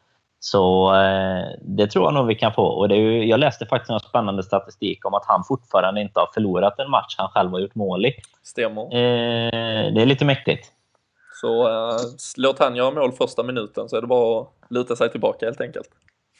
[0.40, 2.62] Så eh, det tror jag nog vi kan få.
[2.62, 6.20] Och det är ju, jag läste faktiskt en spännande statistik om att han fortfarande inte
[6.20, 8.12] har förlorat en match han själv har gjort mål i.
[8.42, 8.82] Stämmer.
[8.82, 10.72] Eh, det är lite mäktigt.
[11.40, 11.96] Så eh,
[12.36, 15.60] låt han göra mål första minuten så är det bara att luta sig tillbaka helt
[15.60, 15.88] enkelt.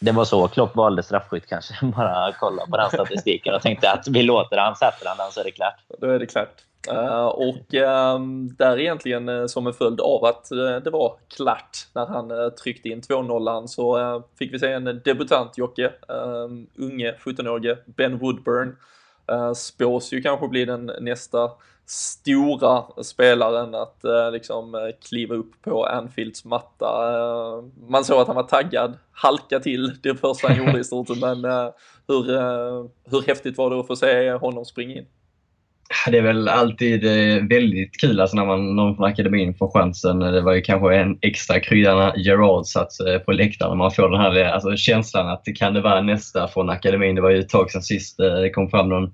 [0.00, 1.74] Det var så Klopp valde straffskytt kanske.
[1.96, 5.40] Bara kolla på den statistiken och tänkte att vi låter han, sätter han den så
[5.40, 5.74] är det klart.
[6.00, 6.64] Då är det klart.
[6.92, 8.20] Uh, och uh,
[8.58, 12.88] där egentligen uh, som en följd av att eh, det var klart när han tryckte
[12.88, 18.76] in 2-0 så fick vi se en debutant Jocke, ehm, unge 17-årige Ben Woodburn.
[19.54, 21.50] spås ju kanske bli den nästa
[21.90, 26.87] stora spelaren att eh, liksom eh, kliva upp på Anfields matta.
[27.14, 31.09] Eh, man såg att han var taggad, halka till det första han gjorde i stort
[31.09, 31.68] sett, men eh,
[32.09, 35.07] hur, eh, hur häftigt var det att få se honom springa in?
[36.11, 40.18] Det är väl alltid eh, väldigt kul alltså när man, någon från akademin får chansen.
[40.18, 42.90] Det var ju kanske en extra krydda när Gerard satt
[43.24, 43.79] på läktaren.
[43.79, 47.14] Man får den här alltså, känslan att kan det vara nästa från akademin.
[47.14, 49.12] Det var ju ett tag sedan sist det kom fram någon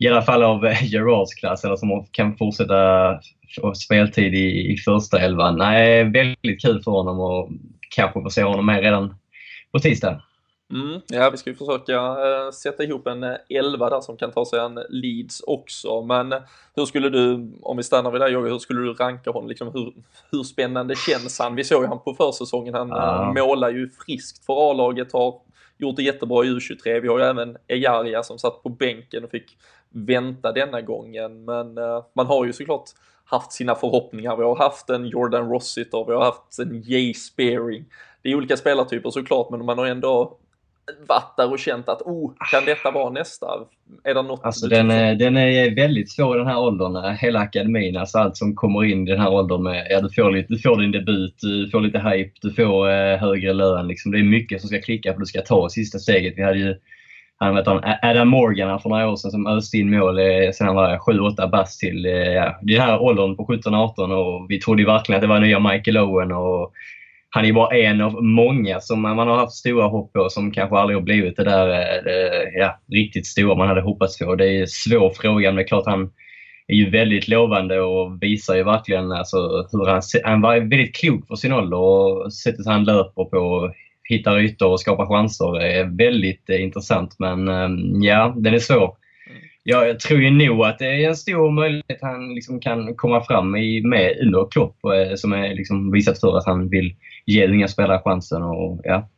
[0.00, 3.18] i alla fall av eh, Gerards klass eller som kan fortsätta
[3.60, 5.56] få speltid i, i första elvan.
[5.58, 7.50] Nej, väldigt kul för honom och
[7.90, 9.14] kanske få se honom med redan
[9.72, 10.22] på tisdag.
[10.72, 14.32] Mm, ja, vi ska ju försöka äh, sätta ihop en äh, elva där som kan
[14.32, 16.02] ta sig en Leeds också.
[16.02, 16.38] Men äh,
[16.76, 19.48] hur skulle du, om vi stannar vid det Jogge, hur skulle du ranka honom?
[19.48, 19.92] Liksom, hur,
[20.30, 21.54] hur spännande känns han?
[21.54, 23.32] Vi såg ju han på försäsongen, han ja.
[23.32, 25.34] målar ju friskt för A-laget, har
[25.78, 27.00] gjort det jättebra i U23.
[27.00, 29.56] Vi har ju även Ejaria som satt på bänken och fick
[29.94, 31.44] vänta denna gången.
[31.44, 32.84] Men uh, man har ju såklart
[33.24, 34.36] haft sina förhoppningar.
[34.36, 37.84] Vi har haft en Jordan Rossiter, vi har haft en Jay Spearing.
[38.22, 40.36] Det är olika spelartyper såklart, men man har ändå
[41.06, 43.46] varit där och känt att oh, kan detta vara nästa?
[44.04, 47.96] Är det något alltså, den, är, den är väldigt svår den här åldern, hela akademin.
[47.96, 50.58] Alltså allt som kommer in i den här åldern med, ja, du, får lite, du
[50.58, 53.88] får din debut, du får lite hype, du får eh, högre lön.
[53.88, 54.12] Liksom.
[54.12, 56.34] Det är mycket som ska klicka för att du ska ta sista steget.
[56.36, 56.76] Vi hade ju
[57.40, 60.66] han vet han, Adam Morgan för några år sedan som öste in mål eh, sen
[60.66, 64.84] han var 7-8 bast till eh, ja, den här åldern på 17-18 och vi trodde
[64.84, 66.72] verkligen att det var nya Michael Owen och
[67.30, 70.76] han är bara en av många som man har haft stora hopp på som kanske
[70.76, 71.68] aldrig har blivit det där
[72.06, 74.34] eh, ja, riktigt stora man hade hoppats på.
[74.34, 76.10] Det är en svår fråga men det är klart han
[76.66, 79.36] är ju väldigt lovande och visar ju verkligen alltså,
[79.72, 83.72] hur han, han var väldigt klok för sin ålder och sättet han löper på
[84.10, 87.16] hittar ytor och skapar chanser är väldigt eh, intressant.
[87.18, 88.96] Men ehm, ja, den är svår.
[89.62, 92.94] Ja, jag tror ju nog att det är en stor möjlighet att han liksom kan
[92.96, 96.94] komma fram i, med under Klopp eh, som är liksom visat för att han vill
[97.26, 98.42] ge unga spelare chansen.
[98.42, 99.08] Och, ja.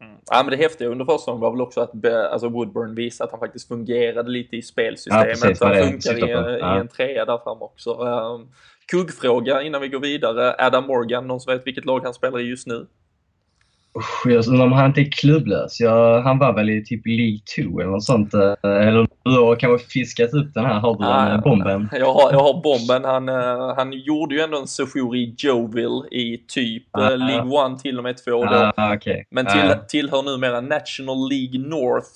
[0.00, 0.16] Mm.
[0.30, 3.40] Ja, men det häftiga under försäsongen var väl också att alltså Woodburn visade att han
[3.40, 5.28] faktiskt fungerade lite i spelsystemet.
[5.28, 6.76] Ja, precis, han funkar i, ja.
[6.76, 7.90] i, en trea där fram också.
[7.90, 8.48] Um,
[8.90, 10.54] kuggfråga innan vi går vidare.
[10.58, 12.86] Adam Morgan, någon som vet vilket lag han spelar i just nu?
[14.24, 15.80] Jag undrar om han inte är klubblös.
[15.80, 17.38] Jag, han var väl i typ League
[17.70, 18.34] 2 eller något sånt.
[18.34, 20.80] Eh, eller du har kanske fiskat upp den här.
[20.80, 21.88] Har du ah, bomben?
[21.92, 23.04] Jag har, jag har bomben.
[23.04, 27.74] Han, uh, han gjorde ju ändå en session i Joville i typ ah, uh, League
[27.74, 28.72] 1 till och med 2 då.
[28.76, 29.24] Ah, okay.
[29.30, 29.74] Men till, ah.
[29.74, 32.08] tillhör numera National League North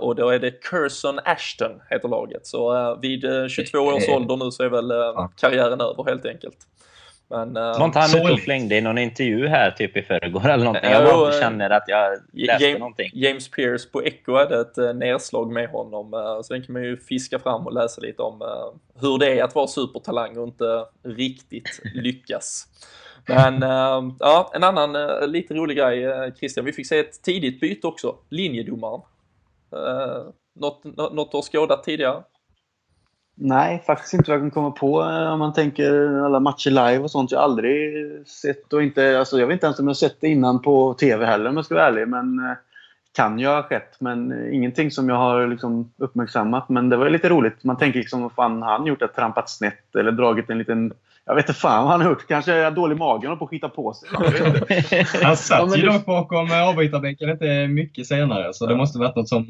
[0.00, 2.46] och då är det Curson Ashton heter laget.
[2.46, 4.92] Så vid 22 års ålder nu så är väl
[5.40, 6.56] karriären över helt enkelt.
[7.30, 10.48] Men, uh, var inte han ute och flängde i någon intervju här typ i förrgår
[10.48, 10.90] eller någonting?
[10.90, 13.10] Jag bara uh, känner att jag läste James, någonting.
[13.14, 16.14] James Pierce på Echo hade ett uh, nedslag med honom.
[16.14, 18.48] Uh, så den kan man ju fiska fram och läsa lite om uh,
[19.00, 22.66] hur det är att vara supertalang och inte riktigt lyckas.
[23.28, 27.60] Men uh, ja, en annan uh, lite rolig grej Christian, vi fick se ett tidigt
[27.60, 29.00] byte också, linjedomaren.
[29.76, 32.22] Uh, något, något du har skådat tidigare?
[33.42, 36.98] Nej, faktiskt inte vad jag kan komma på eh, om man tänker alla matcher live
[36.98, 37.30] och sånt.
[37.30, 37.92] Jag har aldrig
[38.26, 39.18] sett och inte...
[39.18, 41.64] Alltså jag vet inte ens om jag sett det innan på TV heller om jag
[41.64, 42.08] ska vara ärlig.
[42.08, 42.56] Men eh,
[43.16, 43.96] kan ju ha skett.
[43.98, 46.68] Men eh, ingenting som jag har liksom uppmärksammat.
[46.68, 47.64] Men det var lite roligt.
[47.64, 49.02] Man tänker liksom, vad fan har han gjort?
[49.02, 50.92] Att trampat snett eller dragit en liten...
[51.24, 52.28] Jag vet inte fan vad han har gjort.
[52.28, 54.08] Kanske är dålig i magen och på att skita på sig.
[55.22, 58.54] han satt ju dock bakom avbytarbänken inte mycket senare.
[58.54, 59.44] Så det måste varit något som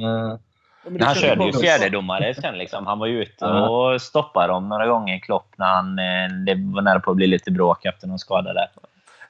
[0.83, 2.59] men han körde ju fjärdedomare sen.
[2.59, 2.87] Liksom.
[2.87, 6.83] Han var ju ute och stoppade dem några gånger, Klopp, när han, eh, det var
[6.83, 8.69] nära på att bli lite bråk efter någon skada där.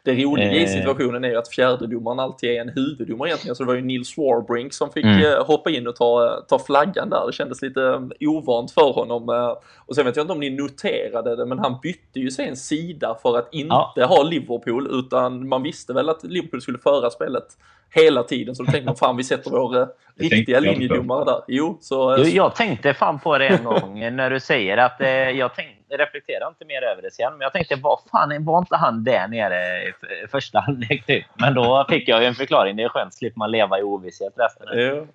[0.03, 0.69] Det roliga i eh.
[0.69, 3.57] situationen är ju att fjärdedomaren alltid är en huvuddomare egentligen.
[3.57, 5.21] Så det var ju Nils Warbrink som fick mm.
[5.21, 7.27] Eh, hoppa in och ta, ta flaggan där.
[7.27, 9.57] Det kändes lite ovant för honom.
[9.87, 13.19] Och sen vet jag inte om ni noterade det, men han bytte ju sen sida
[13.23, 14.07] för att inte ja.
[14.07, 17.47] ha Liverpool, utan man visste väl att Liverpool skulle föra spelet
[17.91, 18.55] hela tiden.
[18.55, 19.87] Så då tänkte man fan vi sätter vår eh,
[20.17, 21.41] riktiga linjedomare där.
[21.49, 25.09] Jo, så, jo, jag tänkte fan på det en gång när du säger att eh,
[25.09, 27.33] jag tänkte reflekterade inte mer över det sen.
[27.33, 29.93] Men jag tänkte, vad fan, var inte han där nere i
[30.31, 31.07] första halvlek?
[31.07, 31.25] Typ?
[31.35, 32.77] Men då fick jag ju en förklaring.
[32.77, 34.67] Det är skönt, slipper man leva i ovisshet resten.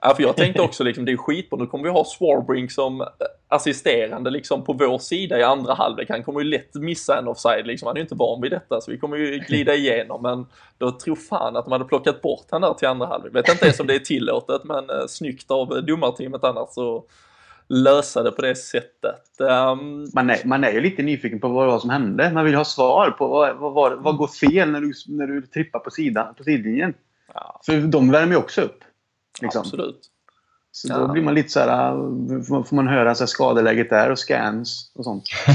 [0.01, 1.59] Ja, för jag tänkte också liksom, det är skitbra.
[1.59, 3.07] Nu kommer vi ha Swarbrink som eh,
[3.47, 6.09] assisterande liksom på vår sida i andra halvlek.
[6.09, 7.87] Han kommer ju lätt missa en offside liksom.
[7.87, 10.21] Han är ju inte van vid detta så vi kommer ju glida igenom.
[10.21, 13.35] Men då tror fan att de hade plockat bort han där till andra halvlek.
[13.35, 17.03] Vet inte ens om det är tillåtet men eh, snyggt av eh, domarteamet annars så
[17.67, 19.21] lösa det på det sättet.
[19.39, 20.09] Um...
[20.13, 22.31] Man, är, man är ju lite nyfiken på vad var som hände.
[22.31, 25.41] Man vill ha svar på vad, vad, vad, vad går fel när du, när du
[25.41, 26.93] trippar på, sidan, på sidlinjen.
[27.33, 27.61] Ja.
[27.65, 28.83] För de värmer ju också upp.
[29.41, 29.61] Liksom.
[29.61, 30.11] Absolut.
[30.71, 30.97] Så ja.
[30.97, 31.93] då blir man lite så här,
[32.63, 35.23] får man höra så här skadeläget där och scans och sånt.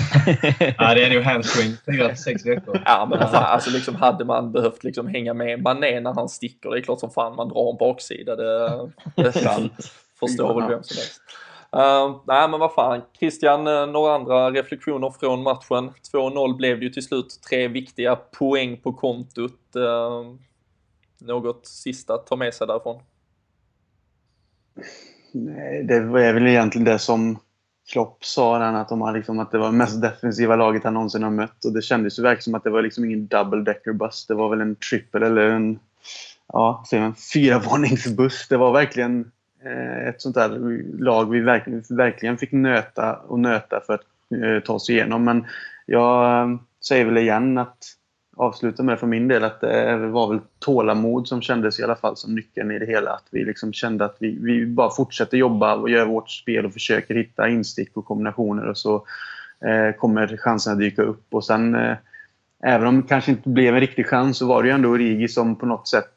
[0.79, 1.73] ja, det är nog hamstring.
[1.87, 2.83] Fyra sex veckor.
[2.85, 6.71] Ja, men fan, alltså liksom, hade man behövt liksom hänga med Mané när han sticker,
[6.71, 8.37] det är klart som fan man drar en baksida.
[8.37, 9.33] Det, det
[10.21, 11.21] förstår väl vem som helst.
[11.77, 15.93] Uh, nej men vad fan, Christian, eh, några andra reflektioner från matchen?
[16.13, 19.77] 2-0 blev det ju till slut, tre viktiga poäng på kontot.
[19.77, 20.35] Uh,
[21.21, 23.03] något sista att ta med sig därifrån?
[25.33, 27.39] Nej, det är väl egentligen det som
[27.93, 30.95] Klopp sa, den, att, de har liksom, att det var det mest defensiva laget han
[30.95, 31.65] någonsin har mött.
[31.65, 34.27] Och det kändes ju verkligen som att det var liksom ingen double decker buss.
[34.27, 35.79] Det var väl en triple eller en
[36.53, 36.85] ja,
[37.33, 38.49] fyravåningsbuss.
[38.49, 39.33] Det var verkligen
[39.65, 40.49] Eh, ett sånt där
[41.03, 44.05] lag vi verkligen, verkligen fick nöta och nöta för att
[44.43, 45.25] eh, ta oss igenom.
[45.25, 45.47] Men
[45.87, 46.57] jag eh,
[46.89, 47.79] säger väl igen att
[48.37, 52.17] avsluta med för min del att det var väl tålamod som kändes i alla fall
[52.17, 53.11] som nyckeln i det hela.
[53.11, 56.73] Att vi liksom kände att vi, vi bara fortsätter jobba och gör vårt spel och
[56.73, 58.95] försöker hitta instick och kombinationer och så
[59.65, 61.25] eh, kommer chanserna dyka upp.
[61.31, 61.97] Och sen, eh,
[62.65, 65.29] även om det kanske inte blev en riktig chans så var det ju ändå Origi
[65.29, 66.15] som på något sätt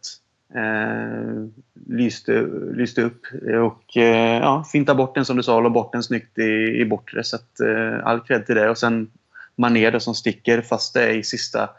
[0.56, 1.46] eh,
[1.88, 3.22] lyste, lyste upp
[3.63, 6.86] och eh, ja, finta bort den som du sa, la bort den snyggt i, i
[6.86, 7.24] bortre.
[7.24, 8.70] Så att, eh, all cred till det.
[8.70, 9.12] Och sen
[9.56, 11.70] Mané som sticker fast det är i sista,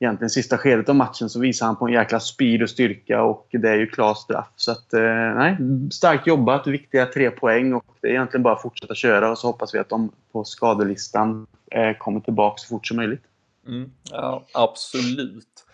[0.00, 3.46] egentligen sista skedet av matchen så visar han på en jäkla speed och styrka och
[3.50, 4.52] det är ju klar straff.
[4.56, 5.56] Så att, eh, nej,
[5.92, 9.46] starkt jobbat, viktiga tre poäng och det är egentligen bara att fortsätta köra och så
[9.46, 13.22] hoppas vi att de på skadelistan eh, kommer tillbaka så fort som möjligt.
[13.66, 15.65] Mm, ja, absolut.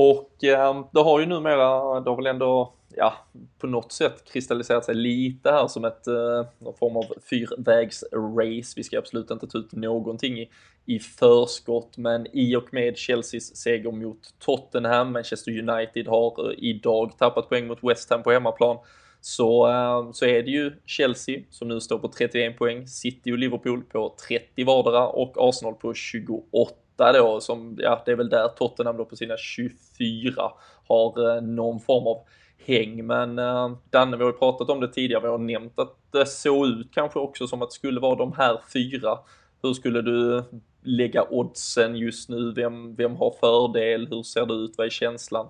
[0.00, 3.14] Och eh, det har ju numera, det har väl ändå ja,
[3.58, 8.72] på något sätt kristalliserat sig lite här som ett, eh, någon form av fyrvägsrace.
[8.76, 10.50] Vi ska absolut inte ta ut någonting i,
[10.86, 17.12] i förskott, men i och med Chelseas seger mot Tottenham, Manchester United har eh, idag
[17.18, 18.76] tappat poäng mot West Ham på hemmaplan,
[19.20, 23.38] så, eh, så är det ju Chelsea som nu står på 31 poäng, City och
[23.38, 28.48] Liverpool på 30 vardera och Arsenal på 28 då som, ja det är väl där
[28.48, 30.52] Tottenham då på sina 24
[30.88, 32.24] har eh, någon form av
[32.66, 33.06] häng.
[33.06, 36.26] Men eh, Danne, vi har ju pratat om det tidigare, vi har nämnt att det
[36.26, 39.18] såg ut kanske också som att det skulle vara de här fyra.
[39.62, 40.44] Hur skulle du
[40.82, 42.52] lägga oddsen just nu?
[42.52, 44.08] Vem, vem har fördel?
[44.10, 44.74] Hur ser det ut?
[44.76, 45.48] Vad är känslan?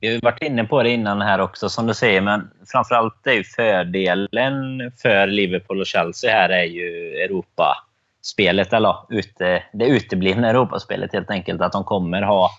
[0.00, 3.32] Vi har varit inne på det innan här också som du säger, men framförallt är
[3.32, 7.87] ju fördelen för Liverpool och Chelsea här är ju Europa
[8.22, 11.60] spelet, eller ute, det uteblivna Europaspelet helt enkelt.
[11.60, 12.50] Att de kommer ha,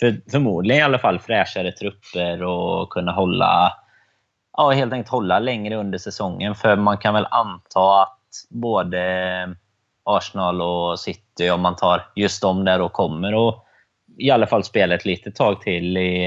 [0.00, 3.72] för, förmodligen i alla fall, fräschare trupper och kunna hålla
[4.58, 6.54] ja, helt enkelt hålla längre under säsongen.
[6.54, 8.18] För man kan väl anta att
[8.50, 9.54] både
[10.04, 13.64] Arsenal och City, om man tar just dem där, och kommer och
[14.18, 16.24] i alla fall spela ett litet tag till i,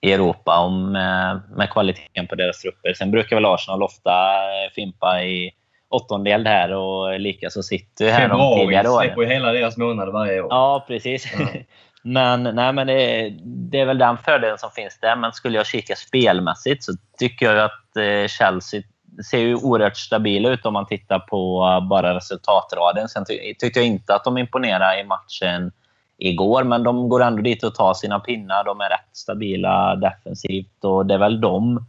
[0.00, 2.94] i Europa om, eh, med kvaliteten på deras trupper.
[2.94, 5.50] Sen brukar väl Arsenal ofta eh, fimpa i
[5.92, 8.20] åttondel där och likaså City här.
[8.20, 10.46] Februari, ju hela deras månad varje år.
[10.50, 11.32] Ja, precis.
[11.38, 11.46] Ja.
[12.02, 15.16] men nej, men det, det, är väl den fördelen som finns där.
[15.16, 18.82] Men skulle jag kika spelmässigt så tycker jag att eh, Chelsea
[19.30, 23.08] ser ju oerhört stabila ut om man tittar på bara resultatraden.
[23.08, 25.72] Sen ty tyckte jag inte att de imponerade i matchen
[26.18, 28.64] igår, men de går ändå dit och tar sina pinnar.
[28.64, 31.86] De är rätt stabila defensivt och det är väl de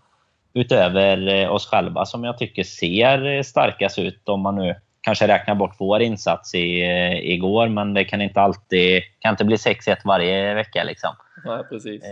[0.53, 4.29] utöver eh, oss själva som jag tycker ser eh, starkast ut.
[4.29, 8.41] Om man nu kanske räknar bort vår insats i, eh, igår, men det kan inte
[8.41, 10.83] alltid kan inte bli 6-1 varje vecka.
[10.83, 11.15] Liksom.
[11.45, 12.03] Nej, precis.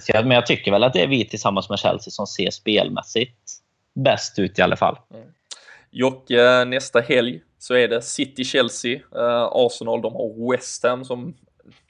[0.00, 2.50] så jag, men jag tycker väl att det är vi tillsammans med Chelsea som ser
[2.50, 3.40] spelmässigt
[3.94, 4.98] bäst ut i alla fall.
[5.14, 5.26] Mm.
[5.90, 9.00] Jocke, nästa helg så är det City-Chelsea.
[9.52, 11.34] Arsenal, de har West Ham som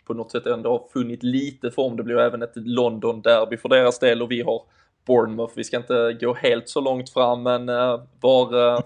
[0.06, 1.96] på något sätt ändå har funnit lite form.
[1.96, 4.62] Det blir även ett London-derby för deras del och vi har
[5.06, 5.52] Bournemouth.
[5.56, 8.54] Vi ska inte gå helt så långt fram, men uh, var...
[8.54, 8.80] Uh,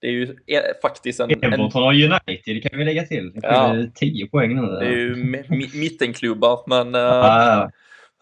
[0.00, 0.36] det är ju
[0.82, 1.30] faktiskt en...
[1.30, 3.32] Everton har United, kan vi lägga till.
[3.32, 4.66] Det ja, 10 poäng nu.
[4.66, 5.16] Det är ju
[5.74, 6.94] mittenklubbar, men...
[6.94, 7.70] Ah,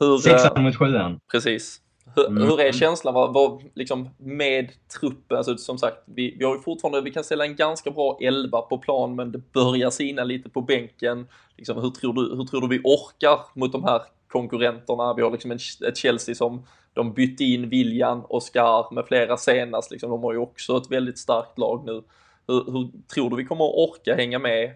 [0.01, 1.21] hur, Sexan mot sjuan.
[1.33, 1.81] Precis.
[2.17, 2.43] Hur, mm.
[2.43, 4.71] hur är känslan var, var, liksom, med
[5.01, 5.37] truppen?
[5.37, 8.61] Alltså, som sagt, vi, vi har ju fortfarande, vi kan ställa en ganska bra elva
[8.61, 11.27] på plan, men det börjar sina lite på bänken.
[11.57, 15.15] Liksom, hur, tror du, hur tror du vi orkar mot de här konkurrenterna?
[15.15, 15.59] Vi har liksom en,
[15.89, 16.67] ett Chelsea som
[16.97, 19.91] de bytte in William, Oscar med flera senast.
[19.91, 22.03] Liksom, de har ju också ett väldigt starkt lag nu.
[22.49, 24.71] Hur, hur tror du vi kommer att orka hänga med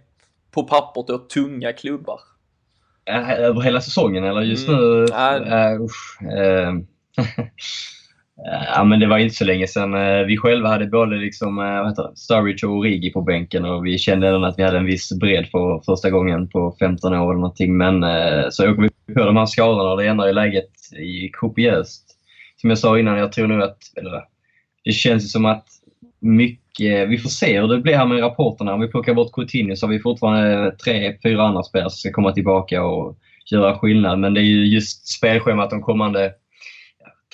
[0.50, 2.20] på pappret då, tunga klubbar?
[3.38, 4.80] Över hela säsongen eller just mm.
[4.80, 4.86] nu?
[4.86, 6.80] Uh, usch, uh,
[8.74, 9.94] ja, men det var inte så länge sedan.
[9.94, 13.98] Uh, vi själva hade både liksom, uh, vad Sturridge och Origi på bänken och vi
[13.98, 17.76] kände att vi hade en viss bredd för första gången på 15 år eller någonting.
[17.76, 18.04] Men
[18.52, 22.09] så åker vi på de här skadorna och det ändrar ju läget i kopiöst.
[22.60, 24.24] Som jag sa innan, jag tror nu att, eller,
[24.84, 25.66] det känns som att
[26.18, 28.74] mycket, vi får se hur det blir här med rapporterna.
[28.74, 32.12] Om vi plockar bort Coutinho så har vi fortfarande tre, fyra andra spelare som ska
[32.12, 33.18] komma tillbaka och
[33.50, 34.18] göra skillnad.
[34.18, 36.32] Men det är ju just spelschemat de kommande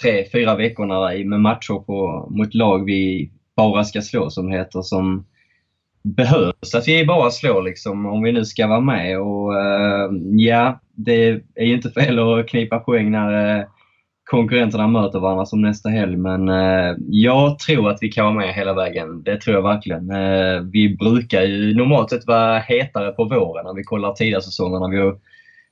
[0.03, 4.83] tre, fyra veckorna med matcher på, mot lag vi bara ska slå, som det heter,
[4.83, 5.27] som
[6.03, 6.75] behövs.
[6.75, 9.21] Att vi bara slår liksom, om vi nu ska vara med.
[9.21, 13.67] Och uh, Ja, det är ju inte fel att knipa poäng när uh,
[14.27, 16.17] konkurrenterna möter varandra som nästa helg.
[16.17, 19.23] Men eh, jag tror att vi kan vara med hela vägen.
[19.23, 20.11] Det tror jag verkligen.
[20.11, 24.91] Eh, vi brukar ju normalt sett vara hetare på våren när vi kollar tidiga när
[24.91, 25.19] Vi har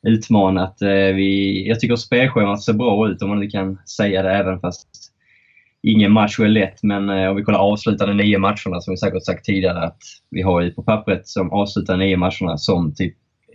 [0.06, 0.82] utmanat.
[0.82, 4.60] Eh, vi, jag tycker spelschemat ser bra ut om man inte kan säga det även
[4.60, 4.88] fast
[5.82, 6.82] ingen match är lätt.
[6.82, 9.98] Men eh, om vi kollar avslutande nio matcherna som vi säkert sagt tidigare att
[10.30, 13.14] vi har ju på pappret som avslutande nio matcherna som typ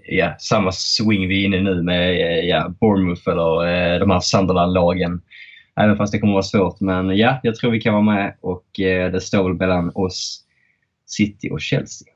[0.09, 5.21] ja, samma swing vi är inne nu med ja, Bournemouth eller eh, de här Sunderland-lagen.
[5.75, 6.79] Även fast det kommer vara svårt.
[6.79, 10.43] Men ja, jag tror vi kan vara med och eh, det står väl mellan oss,
[11.05, 12.07] City och Chelsea.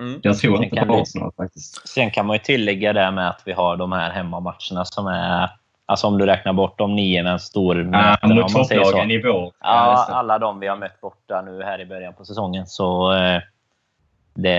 [0.00, 0.20] Mm.
[0.22, 1.88] Jag tror inte på Arsenal faktiskt.
[1.88, 5.50] Sen kan man ju tillägga det med att vi har de här hemmamatcherna som är
[5.86, 8.30] Alltså om du räknar bort de nio med en stor möten.
[8.30, 9.52] Ja, mot topplagen i vår.
[9.60, 12.66] Ja, alla de vi har mött borta nu här i början på säsongen.
[12.66, 13.42] Så eh,
[14.34, 14.58] det,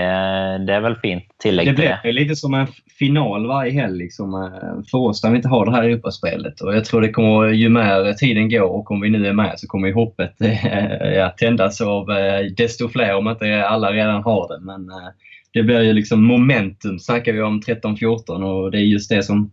[0.66, 2.12] det är väl fint tillägg Det blir det.
[2.12, 2.66] lite som en
[2.98, 6.60] final varje helg liksom, eh, för oss när vi inte har det här Europaspelet.
[6.60, 9.52] Och jag tror det kommer, ju mer tiden går och om vi nu är med
[9.56, 14.48] så kommer ju hoppet äh, tändas av äh, desto fler om inte alla redan har
[14.48, 14.64] det.
[14.64, 15.08] Men äh,
[15.52, 19.50] det blir ju liksom momentum snackar vi om 13-14 och det är just det som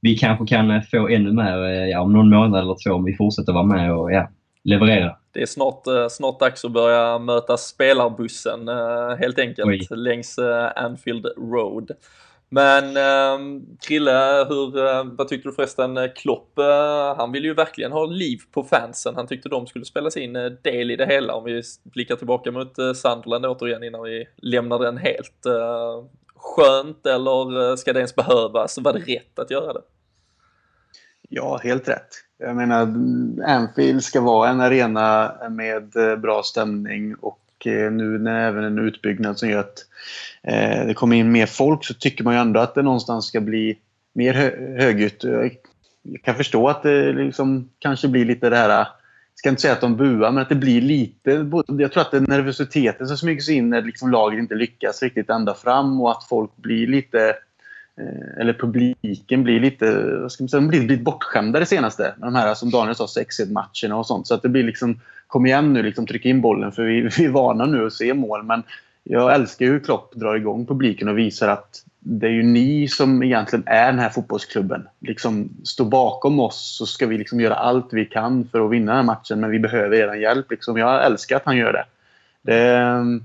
[0.00, 3.52] vi kanske kan få ännu mer ja, om någon månad eller två om vi fortsätter
[3.52, 4.28] vara med och ja,
[4.64, 9.86] leverera det är snart, eh, snart dags att börja möta spelarbussen eh, helt enkelt Oj.
[9.90, 11.90] längs eh, Anfield Road.
[12.48, 12.94] Men
[13.86, 15.98] Krille, hur, vad tyckte du förresten?
[16.16, 16.58] Klopp,
[17.16, 19.16] han vill ju verkligen ha liv på fansen.
[19.16, 21.34] Han tyckte de skulle spela sin del i det hela.
[21.34, 25.46] Om vi blickar tillbaka mot Sunderland återigen innan vi lämnar den helt.
[26.36, 28.78] Skönt eller ska det ens behövas?
[28.78, 29.82] Var det rätt att göra det?
[31.34, 32.08] Ja, helt rätt.
[32.38, 32.80] Jag menar,
[33.46, 38.78] Anfield ska vara en arena med eh, bra stämning och eh, nu när även en
[38.78, 39.86] utbyggnad som gör att
[40.42, 43.40] eh, det kommer in mer folk så tycker man ju ändå att det någonstans ska
[43.40, 43.78] bli
[44.12, 45.24] mer hö högljutt.
[45.24, 48.86] Jag kan förstå att det liksom kanske blir lite det här
[49.34, 51.50] jag ska inte säga att de buar, men att det blir lite...
[51.66, 55.02] Jag tror att det är nervositeten som smyger sig in när liksom laget inte lyckas
[55.02, 57.34] riktigt ända fram och att folk blir lite
[58.00, 62.14] Eh, eller publiken blir lite, vad ska man säga, de blir, lite bortskämda det senaste.
[62.16, 64.26] De här som Daniel sa, 6-1-matcherna och sånt.
[64.26, 67.24] Så att det blir liksom, kom igen nu, liksom, tryck in bollen för vi, vi
[67.24, 68.42] är vana nu att se mål.
[68.42, 68.62] Men
[69.04, 73.22] jag älskar hur Klopp drar igång publiken och visar att det är ju ni som
[73.22, 74.88] egentligen är den här fotbollsklubben.
[75.00, 78.92] Liksom, stå bakom oss så ska vi liksom göra allt vi kan för att vinna
[78.92, 80.50] den här matchen men vi behöver er hjälp.
[80.50, 80.76] Liksom.
[80.76, 81.84] Jag älskar att han gör det.
[82.42, 83.20] det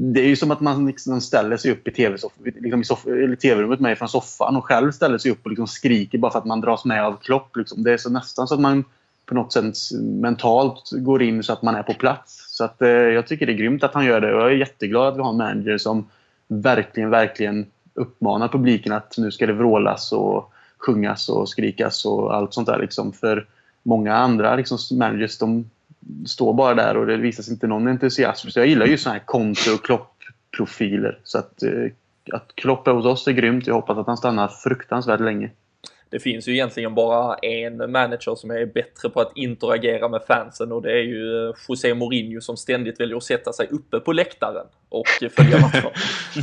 [0.00, 3.66] det är ju som att man liksom ställer sig upp i liksom tv-rummet liksom TV
[3.66, 6.44] med mig från soffan och själv ställer sig upp och liksom skriker bara för att
[6.44, 7.56] man dras med av Klopp.
[7.56, 7.82] Liksom.
[7.82, 8.84] Det är så nästan så att man
[9.26, 12.56] på något sätt mentalt går in så att man är på plats.
[12.56, 14.56] Så att, eh, jag tycker det är grymt att han gör det och jag är
[14.56, 16.08] jätteglad att vi har en manager som
[16.48, 22.54] verkligen, verkligen uppmanar publiken att nu ska det vrålas och sjungas och skrikas och allt
[22.54, 22.78] sånt där.
[22.78, 23.12] Liksom.
[23.12, 23.46] För
[23.82, 25.70] många andra liksom, managers de
[26.26, 28.48] står bara där och det visas inte någon entusiasm.
[28.48, 31.20] Så jag gillar ju såna här Conte och Klopp-profiler.
[31.24, 31.92] Så att, eh,
[32.32, 33.66] att Klopp är hos oss är grymt.
[33.66, 35.50] Jag hoppas att han stannar fruktansvärt länge.
[36.10, 40.72] Det finns ju egentligen bara en manager som är bättre på att interagera med fansen
[40.72, 44.66] och det är ju José Mourinho som ständigt väljer att sätta sig uppe på läktaren
[44.88, 45.06] och
[45.36, 45.90] följa matchen.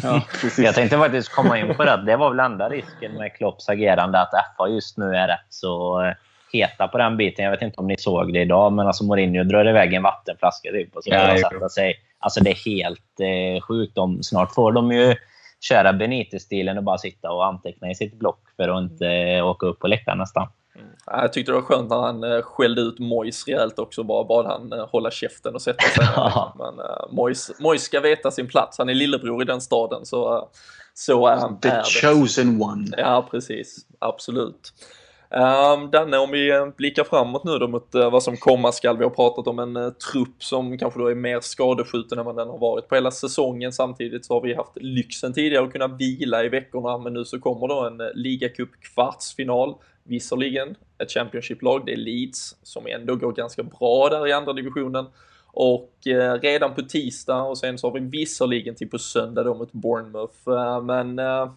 [0.03, 0.21] ja,
[0.57, 2.03] jag tänkte faktiskt komma in på det.
[2.05, 6.01] Det var väl enda risken med Klopps agerande att FA just nu är rätt så
[6.01, 6.13] eh,
[6.55, 7.45] heta på den biten.
[7.45, 10.71] Jag vet inte om ni såg det idag, men alltså Mourinho drar iväg en vattenflaska
[10.71, 11.95] typ, och så ja, sätta sig.
[12.19, 13.95] Alltså det är helt eh, sjukt.
[13.95, 15.15] De, snart får de ju
[15.59, 19.65] köra Benitez-stilen och bara sitta och anteckna i sitt block för att inte eh, åka
[19.65, 20.47] upp på läktaren nästan.
[20.75, 20.87] Mm.
[21.05, 24.45] Jag tyckte det var skönt när han uh, skällde ut Mois rejält också, bara bad
[24.45, 26.51] han uh, hålla käften och sätta sig ner.
[26.57, 30.35] Men uh, Mois, Mois ska veta sin plats, han är lillebror i den staden så,
[30.35, 30.43] uh,
[30.93, 31.59] så är han.
[31.59, 32.87] The chosen one.
[32.97, 33.85] Ja, precis.
[33.99, 34.73] Absolut.
[35.29, 38.97] Um, Danne, om vi eh, blickar framåt nu då mot uh, vad som komma skall.
[38.97, 42.35] Vi har pratat om en uh, trupp som kanske då är mer skadeskjuten än vad
[42.35, 43.71] den har varit på hela säsongen.
[43.71, 47.39] Samtidigt så har vi haft lyxen tidigare att kunna vila i veckorna, men nu så
[47.39, 49.75] kommer då en uh, ligacup kvartsfinal.
[50.03, 55.05] Visserligen ett Championship-lag, det är Leeds, som ändå går ganska bra där i andra divisionen.
[55.57, 59.55] Och eh, redan på tisdag och sen så har vi visserligen till på söndag då
[59.55, 60.49] mot Bournemouth.
[60.49, 61.51] Eh, men eh,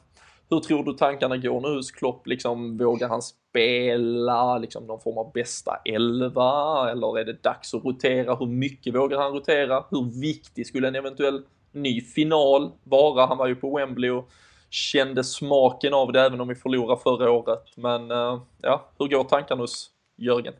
[0.51, 2.27] hur tror du tankarna går nu hos Klopp?
[2.27, 6.91] Liksom, vågar han spela liksom, någon form av bästa elva?
[6.91, 8.35] Eller är det dags att rotera?
[8.35, 9.85] Hur mycket vågar han rotera?
[9.91, 11.43] Hur viktig skulle en eventuell
[11.73, 13.27] ny final vara?
[13.27, 14.31] Han var ju på Wembley och
[14.71, 17.65] kände smaken av det även om vi förlorade förra året.
[17.77, 20.55] Men uh, ja, hur går tankarna hos Jörgen?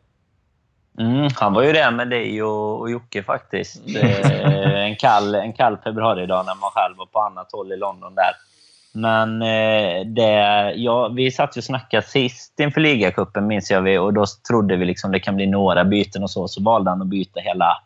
[0.99, 3.81] Mm, han var ju där med dig och, och Jocke faktiskt.
[4.75, 8.48] en, kall, en kall februaridag när man själv var på annat håll i London där.
[8.91, 13.81] Men eh, det, ja, vi satt ju och snackade sist inför ligacupen minns jag.
[13.81, 16.47] Vi, och då trodde vi liksom det kan bli några byten och så.
[16.47, 17.77] Så valde han att byta hela,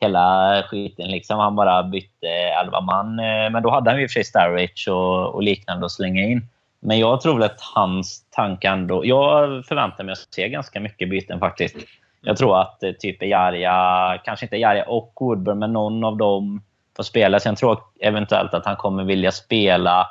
[0.00, 1.10] hela skiten.
[1.10, 1.38] Liksom.
[1.38, 3.18] Han bara bytte elva man.
[3.18, 5.92] Eh, men då hade han ju i och för sig Starwich och, och liknande att
[5.92, 6.48] slänga in.
[6.80, 9.06] Men jag tror väl att hans tanke ändå...
[9.06, 11.76] Jag förväntar mig att se ganska mycket byten faktiskt.
[12.20, 16.62] Jag tror att eh, typ Jarja, kanske inte Jarja och Woodburn, men någon av dem
[16.96, 17.40] får spela.
[17.40, 20.08] Sen tror jag eventuellt att han kommer vilja spela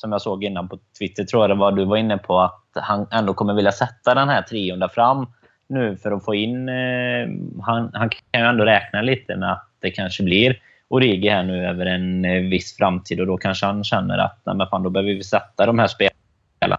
[0.00, 2.64] som jag såg innan på Twitter, tror jag det var du var inne på, att
[2.72, 5.26] han ändå kommer vilja sätta den här trion där fram
[5.66, 6.68] nu för att få in...
[6.68, 7.28] Eh,
[7.62, 11.66] han, han kan ju ändå räkna lite med att det kanske blir Origi här nu
[11.66, 14.90] över en eh, viss framtid och då kanske han känner att nej, men fan, då
[14.90, 16.78] behöver vi sätta de här spelarna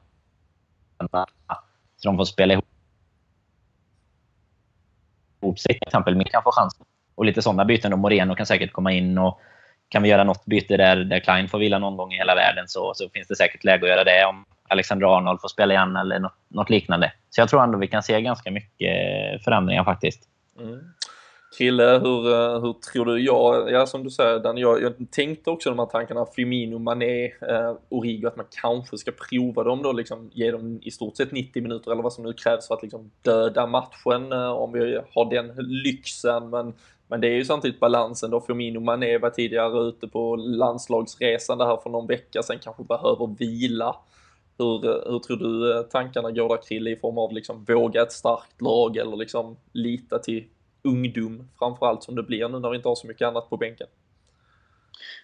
[1.97, 2.65] så de får spela ihop
[5.59, 5.73] sig.
[5.73, 6.85] Till exempel, Mick kan få chansen.
[7.15, 7.91] Och lite sådana byten.
[7.91, 9.39] Då Moreno kan säkert komma in och
[9.91, 12.67] kan vi göra något byte där, där Klein får vila någon gång i hela världen
[12.67, 14.25] så, så finns det säkert läge att göra det.
[14.25, 17.11] Om Alexander Arnold får spela igen eller något, något liknande.
[17.29, 18.93] Så jag tror ändå vi kan se ganska mycket
[19.43, 20.23] förändringar faktiskt.
[20.59, 20.79] Mm.
[21.57, 23.19] Krille, hur, eh, hur tror du?
[23.19, 27.25] Jag, ja, som du säger Dan, jag, jag tänkte också de här tankarna, Firmino, Mané,
[27.25, 31.31] eh, Origo, att man kanske ska prova dem då, liksom ge dem i stort sett
[31.31, 34.99] 90 minuter eller vad som nu krävs för att liksom döda matchen, eh, om vi
[35.13, 36.49] har den lyxen.
[36.49, 36.73] Men
[37.11, 38.41] men det är ju samtidigt balansen då.
[38.41, 43.35] Firmino Mané var tidigare ute på landslagsresan det här för någon vecka sedan, kanske behöver
[43.39, 43.95] vila.
[44.57, 48.11] Hur, hur tror du eh, tankarna går där Krille i form av liksom våga ett
[48.11, 50.43] starkt lag eller liksom lita till
[50.83, 53.87] ungdom framförallt som det blir nu när vi inte har så mycket annat på bänken?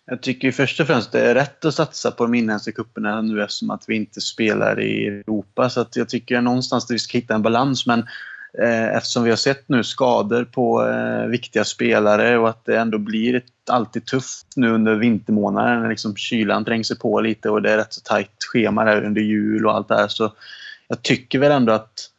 [0.05, 3.43] Jag tycker först och främst det är rätt att satsa på de inhemska cuperna nu
[3.43, 5.69] eftersom att vi inte spelar i Europa.
[5.69, 7.87] Så att jag tycker någonstans att vi ska hitta en balans.
[7.87, 8.03] Men
[8.61, 12.97] Eh, eftersom vi har sett nu skador på eh, viktiga spelare och att det ändå
[12.97, 17.61] blir ett, alltid tufft nu under vintermånaderna när liksom kylan tränger sig på lite och
[17.61, 20.07] det är rätt så tajt schema där under jul och allt det här.
[20.07, 20.33] Så
[20.87, 22.09] jag tycker väl ändå att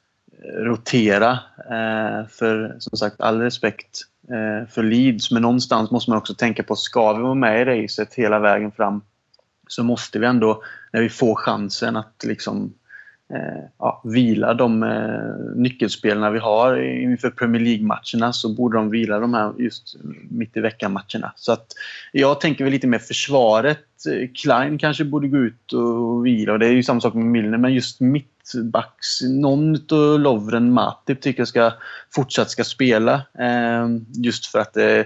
[0.42, 1.30] eh, rotera.
[1.70, 6.62] Eh, för som sagt, all respekt eh, för Leeds, men någonstans måste man också tänka
[6.62, 9.00] på, ska vi vara med i racet hela vägen fram
[9.68, 10.62] så måste vi ändå,
[10.92, 12.70] när vi får chansen att liksom eh,
[13.34, 19.18] Eh, ja, vila de eh, nyckelspelarna vi har inför Premier League-matcherna så borde de vila
[19.18, 19.96] de här just
[20.30, 21.32] mitt i veckan-matcherna.
[21.36, 21.66] Så att
[22.12, 24.06] jag tänker väl lite mer försvaret.
[24.10, 27.24] Eh, Klein kanske borde gå ut och vila och det är ju samma sak med
[27.24, 31.72] Milner men just mittbacks, någon av Lovren Matip tycker jag ska
[32.14, 33.14] fortsatt ska spela.
[33.38, 35.02] Eh, just för att eh,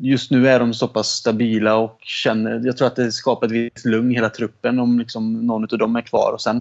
[0.00, 3.52] just nu är de så pass stabila och känner, jag tror att det skapar ett
[3.52, 6.32] visst lugn i hela truppen om liksom någon av dem är kvar.
[6.32, 6.60] Och sen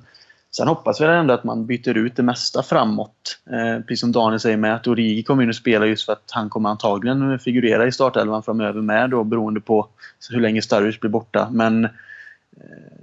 [0.51, 3.39] Sen hoppas vi ändå att man byter ut det mesta framåt.
[3.51, 6.31] Eh, precis som Daniel säger med att Origi kommer in och spelar just för att
[6.31, 9.87] han kommer antagligen figurera i startelvan framöver med då beroende på
[10.29, 11.47] hur länge Sturridge blir borta.
[11.51, 11.89] Men eh,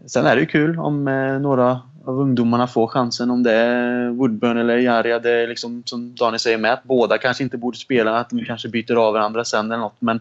[0.07, 3.30] sen är det ju kul om eh, några av ungdomarna får chansen.
[3.30, 5.18] Om det är Woodburn eller Jaria.
[5.18, 8.18] Det är liksom som Daniel säger med att båda kanske inte borde spela.
[8.18, 10.01] Att de kanske byter av varandra sen eller något.
[10.01, 10.20] Men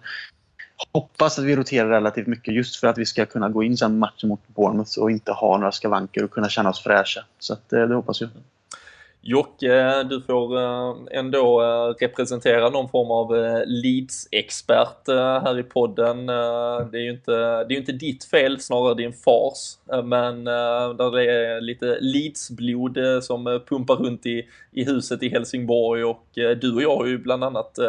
[0.91, 3.99] hoppas att vi roterar relativt mycket just för att vi ska kunna gå in sen
[3.99, 7.25] matchen mot Bournemouth och inte ha några skavanker och kunna känna oss fräscha.
[7.39, 8.29] Så att, eh, det hoppas jag.
[9.21, 11.59] Jocke, eh, du får eh, ändå
[11.99, 13.31] representera någon form av
[13.65, 15.07] Leeds-expert
[15.43, 16.25] här i podden.
[16.25, 17.31] Det är ju inte,
[17.63, 19.77] det är inte ditt fel, snarare din fars.
[20.03, 26.25] Men där det är lite Leeds-blod som pumpar runt i, i huset i Helsingborg och
[26.33, 27.79] du och jag har ju bland annat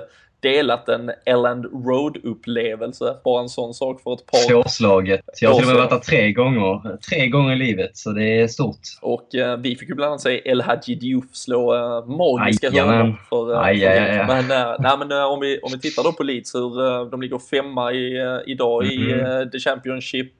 [0.43, 3.17] delat en Elland Road-upplevelse.
[3.25, 4.39] Bara en sån sak för ett par...
[4.39, 5.21] Svårslaget.
[5.41, 6.97] Jag har till och med varit där tre gånger.
[7.11, 8.81] Tre gånger i livet, så det är stort.
[9.01, 13.21] Och eh, vi fick ju bland annat se El Hadji Diouf slå eh, magiska hörnor
[13.29, 15.79] för, eh, aj, för aj, aj, Men, eh, nej, men eh, om, vi, om vi
[15.81, 19.21] tittar då på Leeds, hur eh, de ligger femma i, eh, idag i Mhm.
[19.21, 20.33] eh, The Championship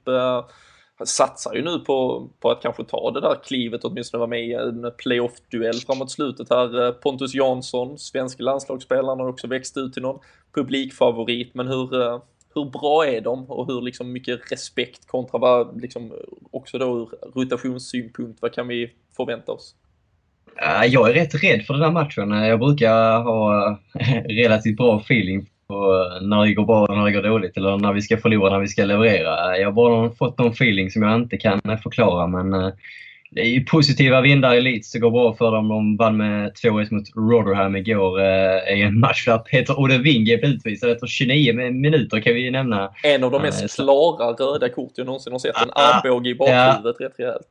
[1.05, 4.53] satsar ju nu på, på att kanske ta det där klivet, åtminstone vara med i
[4.53, 6.85] en playoff-duell framåt slutet här.
[6.85, 10.19] Eh, Pontus Jansson, svensk landslagsspelaren, har också växt ut till någon
[10.55, 11.53] publikfavorit.
[11.53, 12.21] Men hur, eh,
[12.55, 16.13] hur bra är de och hur liksom mycket respekt kontra vad, liksom,
[16.51, 19.75] också då ur rotationssynpunkt, vad kan vi förvänta oss?
[20.87, 22.31] Jag är rätt rädd för den här matchen.
[22.31, 23.79] Jag brukar ha
[24.29, 27.93] relativt bra feeling på när det går bra och när det går dåligt eller när
[27.93, 29.57] vi ska förlora när vi ska leverera.
[29.57, 32.69] Jag har bara fått någon feeling som jag inte kan förklara men eh,
[33.31, 34.91] det är ju positiva vindar i Leeds.
[34.91, 35.67] Det går bra för dem.
[35.67, 40.51] De vann med 2-1 mot Rotherham igår eh, i en match där Peter Odevinge blev
[40.51, 42.91] utvisad efter 29 minuter kan vi ju nämna.
[43.03, 45.61] En av de Ja, mest klara röda kort jag någonsin har sett.
[45.61, 47.47] En Ah, armbåge i bakhuvudet rätt rejält.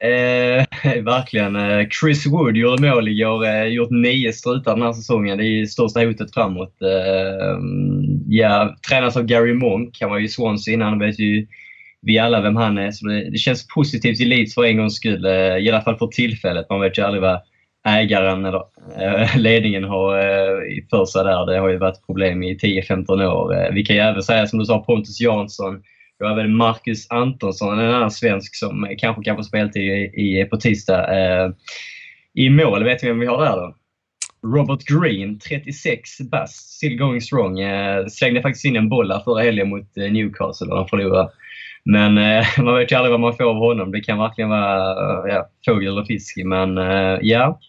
[0.00, 0.64] Eh,
[1.02, 1.56] verkligen.
[1.56, 3.46] Eh, Chris Wood gjorde mål igår.
[3.46, 5.38] Eh, gjort nio strutar den här säsongen.
[5.38, 6.82] Det är största hotet framåt.
[6.82, 7.58] Eh,
[8.26, 9.98] ja, tränas av Gary Monk.
[10.00, 10.98] Han var ju i Swansea innan.
[10.98, 11.46] vet ju
[12.02, 12.90] vi alla vem han är.
[12.90, 15.24] Så det, det känns positivt i Leeds för en gångs skull.
[15.24, 16.66] Eh, I alla fall för tillfället.
[16.70, 17.40] Man vet ju aldrig vad
[17.86, 18.62] ägaren eller
[19.00, 21.46] eh, ledningen har eh, för sig där.
[21.46, 23.56] Det har ju varit problem i 10-15 år.
[23.56, 25.82] Eh, vi kan ju även säga som du sa Pontus Jansson.
[26.18, 30.44] Vi har även Marcus Antonsson, en annan svensk som kanske kan få speltid i, i,
[30.44, 31.18] på tisdag.
[31.18, 31.50] Eh,
[32.34, 33.74] I mål, vet vi vem vi har där då?
[34.42, 37.60] Robert Green, 36 bast, still going strong.
[37.60, 41.30] Eh, slängde faktiskt in en boll där förra helgen mot eh, Newcastle och de förlorade.
[41.84, 43.92] Men eh, man vet ju aldrig vad man får av honom.
[43.92, 46.36] Det kan verkligen vara eh, ja, fågel eller fisk.
[46.44, 47.60] Men eh, ja,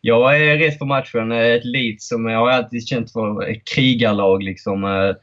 [0.00, 1.32] jag är rätt för matchen.
[1.32, 4.42] Eh, ett Leeds som jag har alltid känt för ett krigarlag.
[4.42, 5.14] Liksom, eh,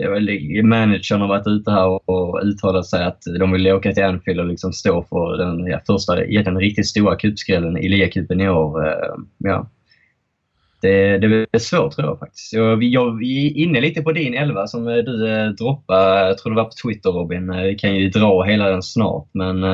[0.00, 4.04] Eh, managern har varit ute här och- och uttalat sig att de vill åka till
[4.04, 8.48] Anfield och liksom stå för den ja, första, den riktigt stora cupskrällen i ligacupen i
[8.48, 8.86] år.
[8.88, 9.70] Eh, ja.
[10.82, 12.52] Det, det blir svårt tror jag faktiskt.
[12.52, 16.52] Jag, jag, vi är inne lite på din elva som eh, du droppade, jag tror
[16.52, 17.56] det var på Twitter Robin.
[17.62, 19.64] Vi kan ju dra hela den snart men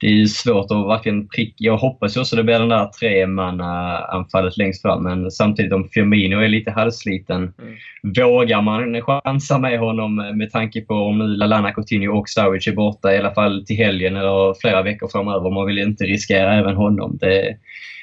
[0.00, 1.54] det är ju svårt att verkligen pricka.
[1.56, 6.40] Jag hoppas ju också det blir den där tremanna-anfallet längst fram men samtidigt om Firmino
[6.40, 7.76] är lite halvsliten Mm.
[8.02, 12.74] Vågar man chansa med honom med tanke på om nu Lallana Coutinho och Sturridge är
[12.74, 15.50] borta i alla fall till helgen eller flera veckor framöver.
[15.50, 17.18] Man vill inte riskera även honom.
[17.20, 17.56] Det är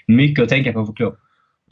[0.07, 1.17] mycket att tänka på för Klopp.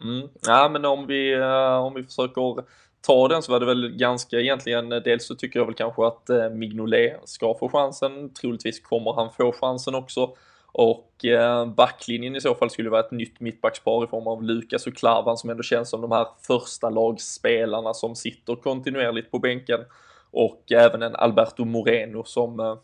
[0.03, 0.27] Mm.
[0.47, 2.63] Ja, men om vi, eh, om vi försöker
[3.07, 6.29] ta den så var det väl ganska egentligen, dels så tycker jag väl kanske att
[6.29, 10.35] eh, Mignolet ska få chansen, troligtvis kommer han få chansen också.
[10.75, 14.87] Och eh, backlinjen i så fall skulle vara ett nytt mittbackspar i form av Lukas
[14.87, 19.79] och Klavan som ändå känns som de här första lagsspelarna som sitter kontinuerligt på bänken.
[20.31, 22.75] Och även en Alberto Moreno som eh,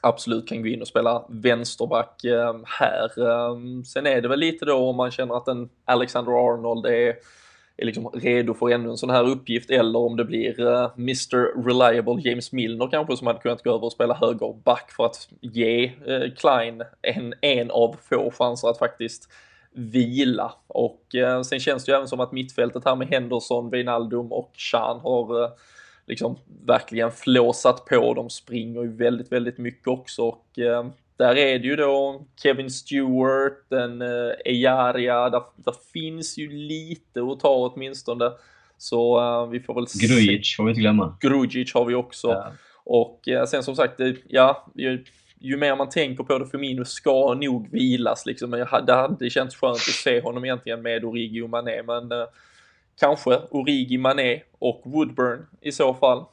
[0.00, 3.28] absolut kan gå in och spela vänsterback eh, här.
[3.28, 3.56] Eh,
[3.86, 7.14] sen är det väl lite då om man känner att en Alexander Arnold är,
[7.76, 10.90] är liksom redo för ännu en sån här uppgift eller om det blir eh, uh,
[10.96, 15.28] Mr Reliable James Milner kanske som hade kunnat gå över och spela högerback för att
[15.40, 19.28] ge uh, Klein en, en av få chanser att faktiskt
[19.72, 20.52] vila.
[20.66, 24.52] Och uh, sen känns det ju även som att mittfältet här med Henderson, Wijnaldum och
[24.54, 25.50] Chan har
[26.06, 28.14] liksom verkligen flåsat på.
[28.14, 30.58] De springer ju väldigt, väldigt mycket också och
[31.16, 37.20] där är det ju då Kevin Stewart, en eh, Ejaria, där, där finns ju lite
[37.32, 38.30] att ta åtminstone.
[38.78, 40.06] Så eh, vi får väl se.
[40.06, 41.16] Grujic får vi inte glömma.
[41.20, 42.28] Grujic har vi också.
[42.28, 42.52] Ja.
[42.84, 45.04] Och eh, sen som sagt, det- ja, ju,
[45.40, 48.50] ju mer man tänker på det, Firmino ska nog vilas liksom.
[48.50, 51.82] Men jag hade- det hade känts skönt att se honom egentligen med Origi och Mané,
[51.82, 52.24] men eh,
[53.00, 56.24] kanske Origi, Mané och Woodburn i så fall.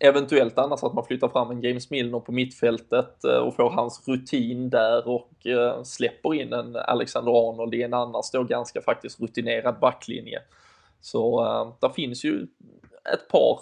[0.00, 4.08] Eventuellt annars att man flyttar fram en James Milner på mittfältet eh, och får hans
[4.08, 9.20] rutin där och eh, släpper in en Alexander Arnold i en annars då ganska faktiskt
[9.20, 10.38] rutinerad backlinje.
[11.00, 12.46] Så eh, där finns ju
[13.14, 13.60] ett par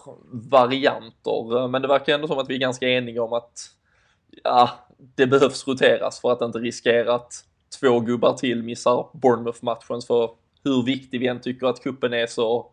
[0.51, 3.53] varianter, men det verkar ändå som att vi är ganska eniga om att
[4.45, 4.71] ja,
[5.15, 7.45] det behövs roteras för att inte riskera att
[7.81, 10.01] två gubbar till missar Bournemouth-matchen.
[10.07, 10.31] För
[10.65, 12.72] hur viktig vi än tycker att kuppen är så,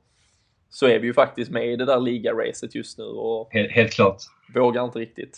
[0.70, 3.94] så är vi ju faktiskt med i det där ligaracet just nu och Helt, helt
[3.94, 4.18] klart.
[4.56, 5.38] vågar inte riktigt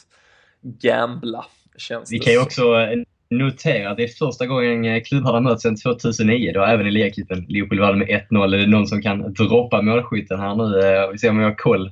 [0.61, 1.45] gambla,
[1.77, 5.39] känns Vi det kan ju också eh, notera att det är första gången eh, klubbarna
[5.39, 6.51] möts sedan 2009.
[6.53, 7.45] Då även i ligacupen.
[7.47, 8.53] Liverpool vann med 1-0.
[8.55, 10.79] Är det någon som kan droppa målskytten här nu?
[10.79, 11.91] Eh, Vi ser om jag har koll.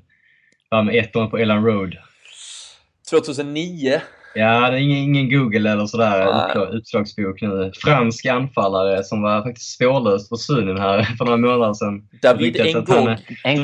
[0.71, 1.95] Vann med 1-0 på Elland Road.
[3.09, 4.01] 2009,
[4.39, 7.71] Ja, det är ingen, ingen Google eller sådär utslagsbok nu.
[7.83, 12.07] Fransk anfallare som var faktiskt spårlöst försvunnen här för några månader sedan.
[12.21, 13.17] David Ngog.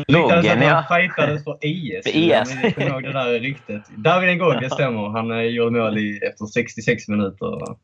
[0.07, 0.73] Ngoggen, ja.
[0.73, 2.03] Han fightades för IS.
[2.03, 2.55] För IS.
[2.63, 3.83] Jag kommer ihåg det där ryktet.
[3.97, 5.09] David Ngog, det stämmer.
[5.09, 7.75] Han eh, gjorde mål i, efter 66 minuter.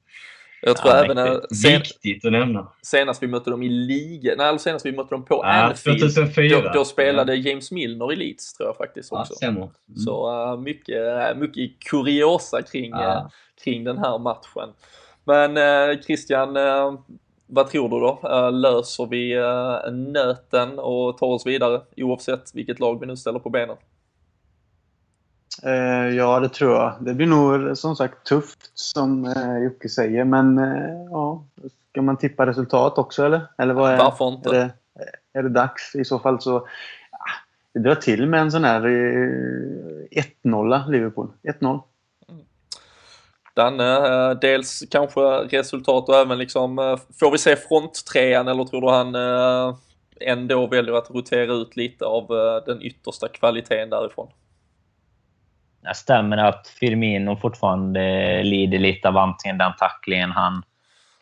[0.62, 1.58] Jag tror Ja, även eh, viktigt.
[1.62, 2.68] sen, Viktigt att nämna.
[2.82, 6.00] senast vi mötte dem i ligan, nej, eller senast vi mötte dem på Ja, Anfield,
[6.00, 6.62] 2004.
[6.62, 9.34] då, då spelade James Milner i Leeds tror jag faktiskt Ja, också.
[9.34, 9.62] stämmer.
[9.62, 9.72] Mm.
[10.06, 10.98] Så uh, mycket,
[11.38, 13.16] mycket kuriosa kring, Ja.
[13.18, 13.28] eh,
[13.64, 14.70] kring den här matchen.
[15.24, 16.94] Men eh, Christian, eh,
[17.48, 18.20] vad tror du då?
[18.30, 23.40] Eh, löser vi uh, nöten och tar oss vidare oavsett vilket lag vi nu ställer
[23.40, 23.78] på benen?
[25.64, 26.96] Eh, ja, det tror jag.
[27.00, 30.24] Det blir nog som sagt tufft som eh, Jocke säger.
[30.24, 31.44] Men eh, ja,
[31.90, 33.42] ska man tippa resultat också eller?
[33.58, 34.50] Eller vad är, Varför inte?
[34.50, 35.96] Är det, är det dags?
[35.96, 36.68] I så fall så...
[37.12, 37.18] Ja,
[37.74, 41.28] det drar till med en sån här eh, 1-0 Liverpool.
[41.44, 41.82] 1-0.
[43.56, 48.82] Danne, eh, dels kanske resultat och även liksom, eh, får vi se fronttrean eller tror
[48.82, 49.76] du han eh,
[50.22, 54.28] ändå väljer att rotera ut lite av eh, den yttersta kvaliteten därifrån?
[55.82, 60.64] Det stämmer att Firmino fortfarande lider lite av antingen den tacklingen han,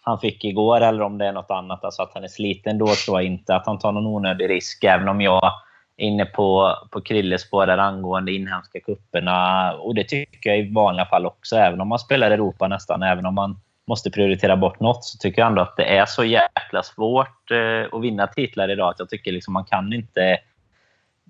[0.01, 1.83] han fick igår eller om det är något annat.
[1.83, 4.83] Alltså att han är sliten då tror jag inte att han tar någon onödig risk.
[4.83, 5.51] Även om jag
[5.97, 10.73] är inne på, på Krilles spår där angående inhemska kupperna Och det tycker jag i
[10.73, 11.55] vanliga fall också.
[11.55, 15.41] Även om man spelar Europa nästan, även om man måste prioritera bort något, så tycker
[15.41, 18.89] jag ändå att det är så jäkla svårt eh, att vinna titlar idag.
[18.89, 20.37] Att jag tycker liksom man kan inte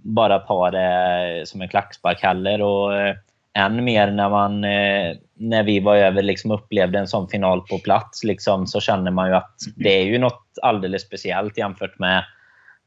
[0.04, 2.62] bara ta det som en klackspark heller.
[2.62, 3.16] Och, eh,
[3.54, 7.80] än mer när, man, eh, när vi var över liksom upplevde en sån final på
[7.80, 12.24] plats liksom, så känner man ju att det är ju något alldeles speciellt jämfört med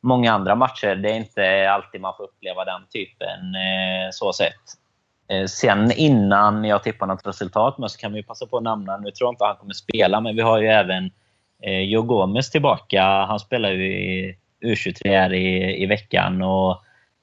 [0.03, 0.95] många andra matcher.
[0.95, 4.79] Det är inte alltid man får uppleva den typen eh, så sett.
[5.49, 9.11] Sen innan jag tippar något resultat men så kan vi passa på att nämna, nu
[9.11, 11.11] tror jag inte han kommer spela, men vi har ju även
[11.89, 13.03] Joe Gomez tillbaka.
[13.03, 16.83] Han spelar ju i U23 här i, i veckan och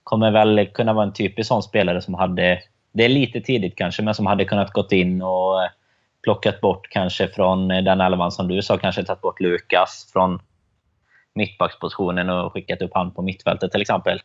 [0.09, 4.03] kommer väl kunna vara en typisk sån spelare som hade, det är lite tidigt kanske,
[4.03, 5.69] men som hade kunnat gått in och eh,
[6.23, 10.39] plockat bort kanske från eh, den elvan som du sa, kanske tagit bort Lukas från
[11.35, 14.19] mittbackspositionen och skickat upp han på mittfältet till exempel.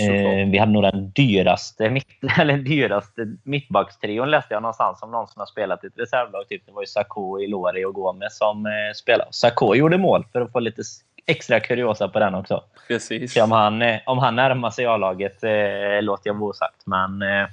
[0.00, 2.06] Eh, vi hade nog den dyraste, mitt,
[2.38, 6.48] eller dyraste mittbackstrion läste jag någonstans om någon som har spelat i ett reservlag.
[6.48, 6.66] Typ.
[6.66, 9.32] Det var ju Sarko, Ilori och Gomez som eh, spelade.
[9.32, 10.82] Sarko gjorde mål för att få lite
[11.28, 12.64] extra kuriosa på den också.
[12.88, 13.32] Precis.
[13.32, 16.86] Så om han, eh, om han närmar sig A-laget eh, låter jag vara osagt.
[16.86, 17.48] Men eh,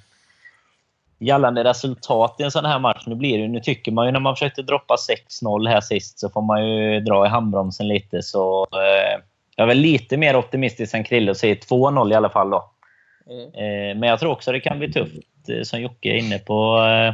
[1.20, 4.20] gällande resultat i en sån här match, nu blir det, nu tycker man ju när
[4.20, 4.96] man försökte droppa
[5.44, 8.22] 6-0 här sist så får man ju dra i handbromsen lite.
[8.22, 9.22] Så eh,
[9.56, 12.72] jag är väl lite mer optimistisk än Krille och säger 2-0 i alla fall då.
[13.30, 13.46] Mm.
[13.46, 16.78] Eh, men jag tror också det kan bli tufft, eh, som Jocke är inne på.
[16.78, 17.14] Eh,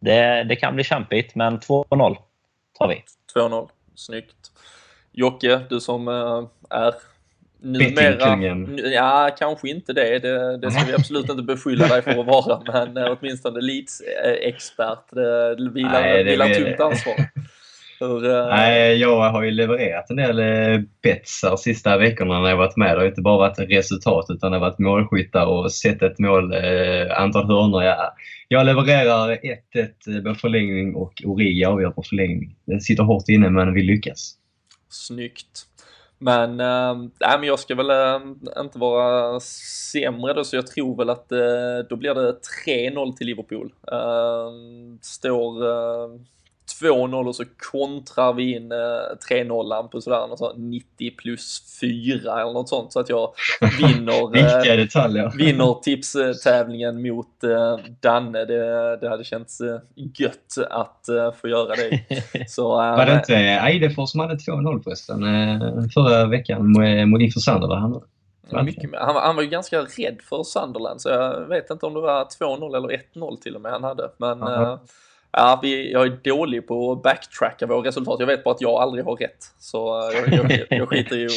[0.00, 2.16] det, det kan bli kämpigt, men 2-0
[2.78, 3.04] tar vi.
[3.34, 3.68] 2-0.
[3.94, 4.37] Snyggt.
[5.18, 6.94] Jocke, du som eh, är
[7.62, 8.38] numera...
[8.94, 10.18] Ja, kanske inte det.
[10.18, 10.56] det.
[10.56, 15.04] Det ska vi absolut inte beskylla dig för att vara, men eh, åtminstone Leeds-expert.
[15.10, 17.14] Det vilar, Nej, det vilar tungt ansvar.
[18.00, 20.36] Hur, eh, Nej, jag har ju levererat en del
[21.02, 22.96] bets här sista veckorna när jag varit med.
[22.96, 26.52] Det har inte bara varit resultat utan det har varit målskyttar och sett ett mål,
[26.52, 27.82] eh, antal hörnor.
[27.82, 28.12] Jag,
[28.48, 29.38] jag levererar
[29.74, 32.56] 1-1 på förlängning och Origi avgör på förlängning.
[32.64, 34.37] Det sitter hårt inne men vi lyckas.
[34.88, 35.66] Snyggt.
[36.18, 38.20] Men, äh, nej, men jag ska väl äh,
[38.58, 39.40] inte vara
[39.92, 42.36] sämre då, så jag tror väl att äh, då blir det
[42.66, 43.74] 3-0 till Liverpool.
[43.92, 44.50] Äh,
[45.02, 46.20] står äh,
[46.82, 48.76] 2-0 och så kontrar vi in äh,
[49.30, 53.32] 3-0 på sådär något sånt 90 plus 4 eller något sånt så att jag
[53.78, 55.32] vinner Viktiga äh, detaljer.
[55.38, 58.44] vinner tipstävlingen mot äh, Danne.
[58.44, 59.78] Det, det hade känts äh,
[60.18, 62.00] gött att äh, få göra det.
[62.48, 66.72] Så, äh, Var det inte Eidefors som hade 2-0 förresten eh, förra veckan
[67.10, 68.02] mot- inför Sunderland?
[68.64, 68.90] Mycket.
[68.94, 72.00] Han, var- han var ju ganska rädd för Sunderland så jag vet inte om det
[72.00, 74.10] var 2-0 eller 1-0 till och med han hade.
[74.18, 74.78] Men eh,
[75.32, 78.20] ja, vi, jag är dålig på att backtracka våra resultat.
[78.20, 79.44] Jag vet bara att jag aldrig har rätt.
[79.58, 81.32] Så eh, jag, jag, jag skiter i att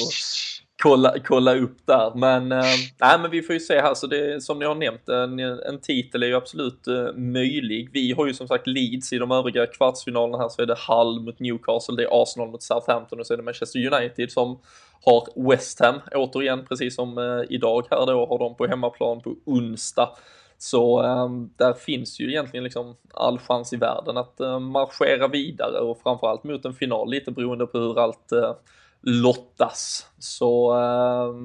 [0.82, 2.12] kolla, kolla upp där.
[2.16, 2.64] Men, eh,
[3.02, 3.94] nej, men vi får ju se här.
[3.94, 7.90] Så det, som ni har nämnt, en, en titel är ju absolut eh, möjlig.
[7.94, 10.50] Vi har ju som sagt Leeds i de övriga kvartsfinalerna här.
[10.50, 13.44] Så är det Hull mot Newcastle, det är Arsenal mot Southampton och så är det
[13.44, 14.60] Manchester United som
[15.04, 19.36] har West Ham återigen, precis som eh, idag här då, har de på hemmaplan på
[19.46, 20.10] onsdag.
[20.64, 25.80] Så eh, där finns ju egentligen liksom all chans i världen att eh, marschera vidare
[25.80, 28.56] och framförallt mot en final, lite beroende på hur allt eh,
[29.02, 30.08] lottas.
[30.20, 31.36] Så eh,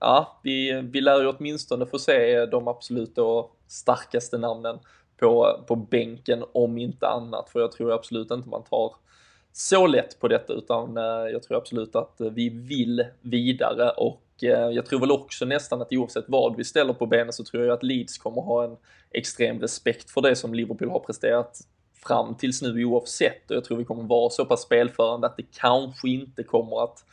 [0.00, 4.78] ja, vi, vi lär ju åtminstone få se de absolut då starkaste namnen
[5.20, 8.94] på, på bänken om inte annat, för jag tror absolut inte man tar
[9.52, 14.50] så lätt på detta utan eh, jag tror absolut att vi vill vidare och Eh,
[14.50, 17.74] jag tror väl också nästan att oavsett vad vi ställer på benen så tror jag
[17.74, 18.76] att Leeds kommer ha en
[19.10, 21.60] extrem respekt för det som Liverpool har presterat
[22.06, 25.46] fram tills nu oavsett och jag tror vi kommer vara så pass spelförande att det
[25.52, 27.04] kanske inte kommer att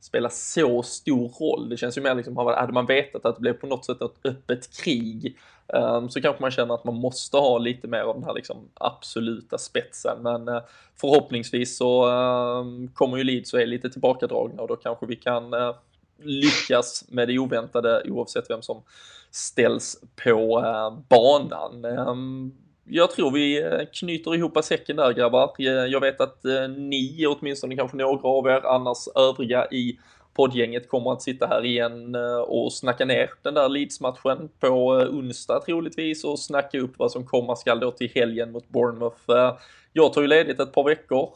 [0.00, 1.68] spela så stor roll.
[1.68, 4.26] Det känns ju mer liksom, hade man vetat att det blev på något sätt ett
[4.26, 5.36] öppet krig
[5.68, 8.56] ehm, så kanske man känner att man måste ha lite mer av den här liksom
[8.74, 10.22] absoluta spetsen.
[10.22, 10.62] Men eh,
[10.96, 15.54] förhoppningsvis så ehm, kommer ju Leeds och är lite tillbakadragna och då kanske vi kan
[15.54, 15.74] eh,
[16.22, 18.82] lyckas med det oväntade oavsett vem som
[19.30, 21.84] ställs på eh, banan.
[21.84, 22.52] Ehm,
[22.84, 25.54] jag tror vi eh, knyter ihop säcken där grabbar.
[25.58, 26.44] Eh, jag vet att
[26.76, 29.98] ni, åtminstone kanske några av er, annars övriga i
[30.34, 32.14] poddgänget kommer att sitta här igen
[32.46, 37.56] och snacka ner den där Leeds-matchen på onsdag troligtvis och snacka upp vad som komma
[37.56, 39.56] skall då till helgen mot Bournemouth.
[39.92, 41.30] Jag tar ju ledigt ett par veckor,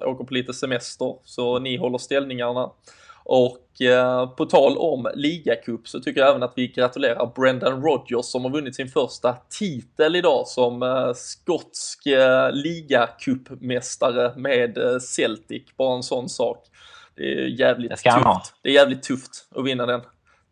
[0.00, 2.70] åker på lite semester, så ni håller ställningarna.
[3.24, 8.24] Och eh, på tal om ligacup så tycker jag även att vi gratulerar Brendan Rodgers
[8.24, 15.62] som har vunnit sin första titel idag som eh, skotsk eh, ligacupmästare med eh, Celtic.
[15.76, 16.66] Bara en sån sak.
[17.16, 18.54] Det är jävligt det tufft.
[18.62, 20.00] Det är jävligt tufft att vinna den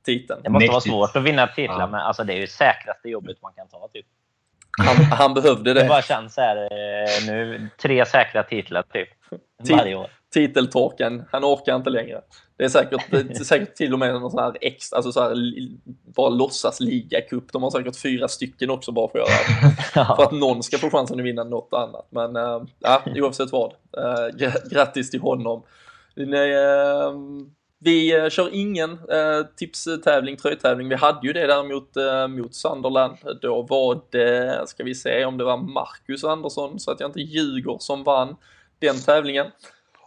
[0.04, 0.40] titeln.
[0.42, 0.92] Det måste Mäktigt.
[0.92, 1.86] vara svårt att vinna titlar, ja.
[1.86, 3.88] men alltså, det är ju säkraste jobbet man kan ta.
[3.92, 4.06] Typ.
[4.78, 5.82] Han, han behövde det.
[5.82, 9.08] Det bara känns här, eh, nu, tre säkra titlar typ.
[9.70, 12.20] Varje år titeltorken, han orkar inte längre.
[12.56, 15.20] Det är säkert, det är säkert till och med någon sån här extra, alltså så
[15.20, 15.34] här,
[16.14, 17.52] bara låtsas ligacup.
[17.52, 20.16] De har säkert fyra stycken också bara för att göra ja.
[20.16, 22.06] För att någon ska få chansen att vinna något annat.
[22.10, 23.72] Men äh, ja, oavsett vad.
[23.72, 25.62] Äh, grattis till honom.
[26.16, 27.12] Nej, äh,
[27.82, 30.88] vi eh, kör ingen äh, tipstävling, tröjtävling.
[30.88, 33.16] Vi hade ju det däremot äh, eh, mot Sunderland.
[33.42, 37.20] Då var det, ska vi se om det var Marcus Andersson så att jag inte
[37.20, 38.36] ljuger som vann
[38.78, 39.46] den tävlingen.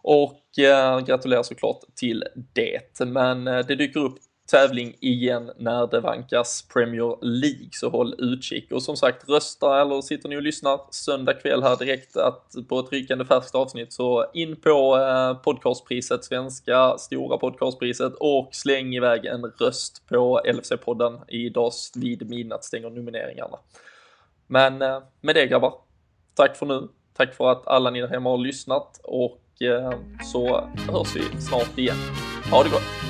[0.03, 2.99] Och eh, gratulerar såklart till det.
[3.05, 4.15] Men eh, det dyker upp
[4.51, 8.71] tävling igen när det vankas Premier League, så håll utkik.
[8.71, 12.79] Och som sagt, rösta eller sitter ni och lyssnar söndag kväll här direkt att på
[12.79, 19.25] ett rykande färskt avsnitt så in på eh, podcastpriset, svenska stora podcastpriset och släng iväg
[19.25, 21.21] en röst på LFC-podden.
[21.27, 23.57] Idag vid midnatt stänger nomineringarna.
[24.47, 25.73] Men eh, med det grabbar,
[26.35, 26.87] tack för nu.
[27.17, 29.93] Tack för att alla ni där hemma har lyssnat och eh,
[30.33, 31.97] så hörs vi snart igen.
[32.51, 33.02] Ha det gott!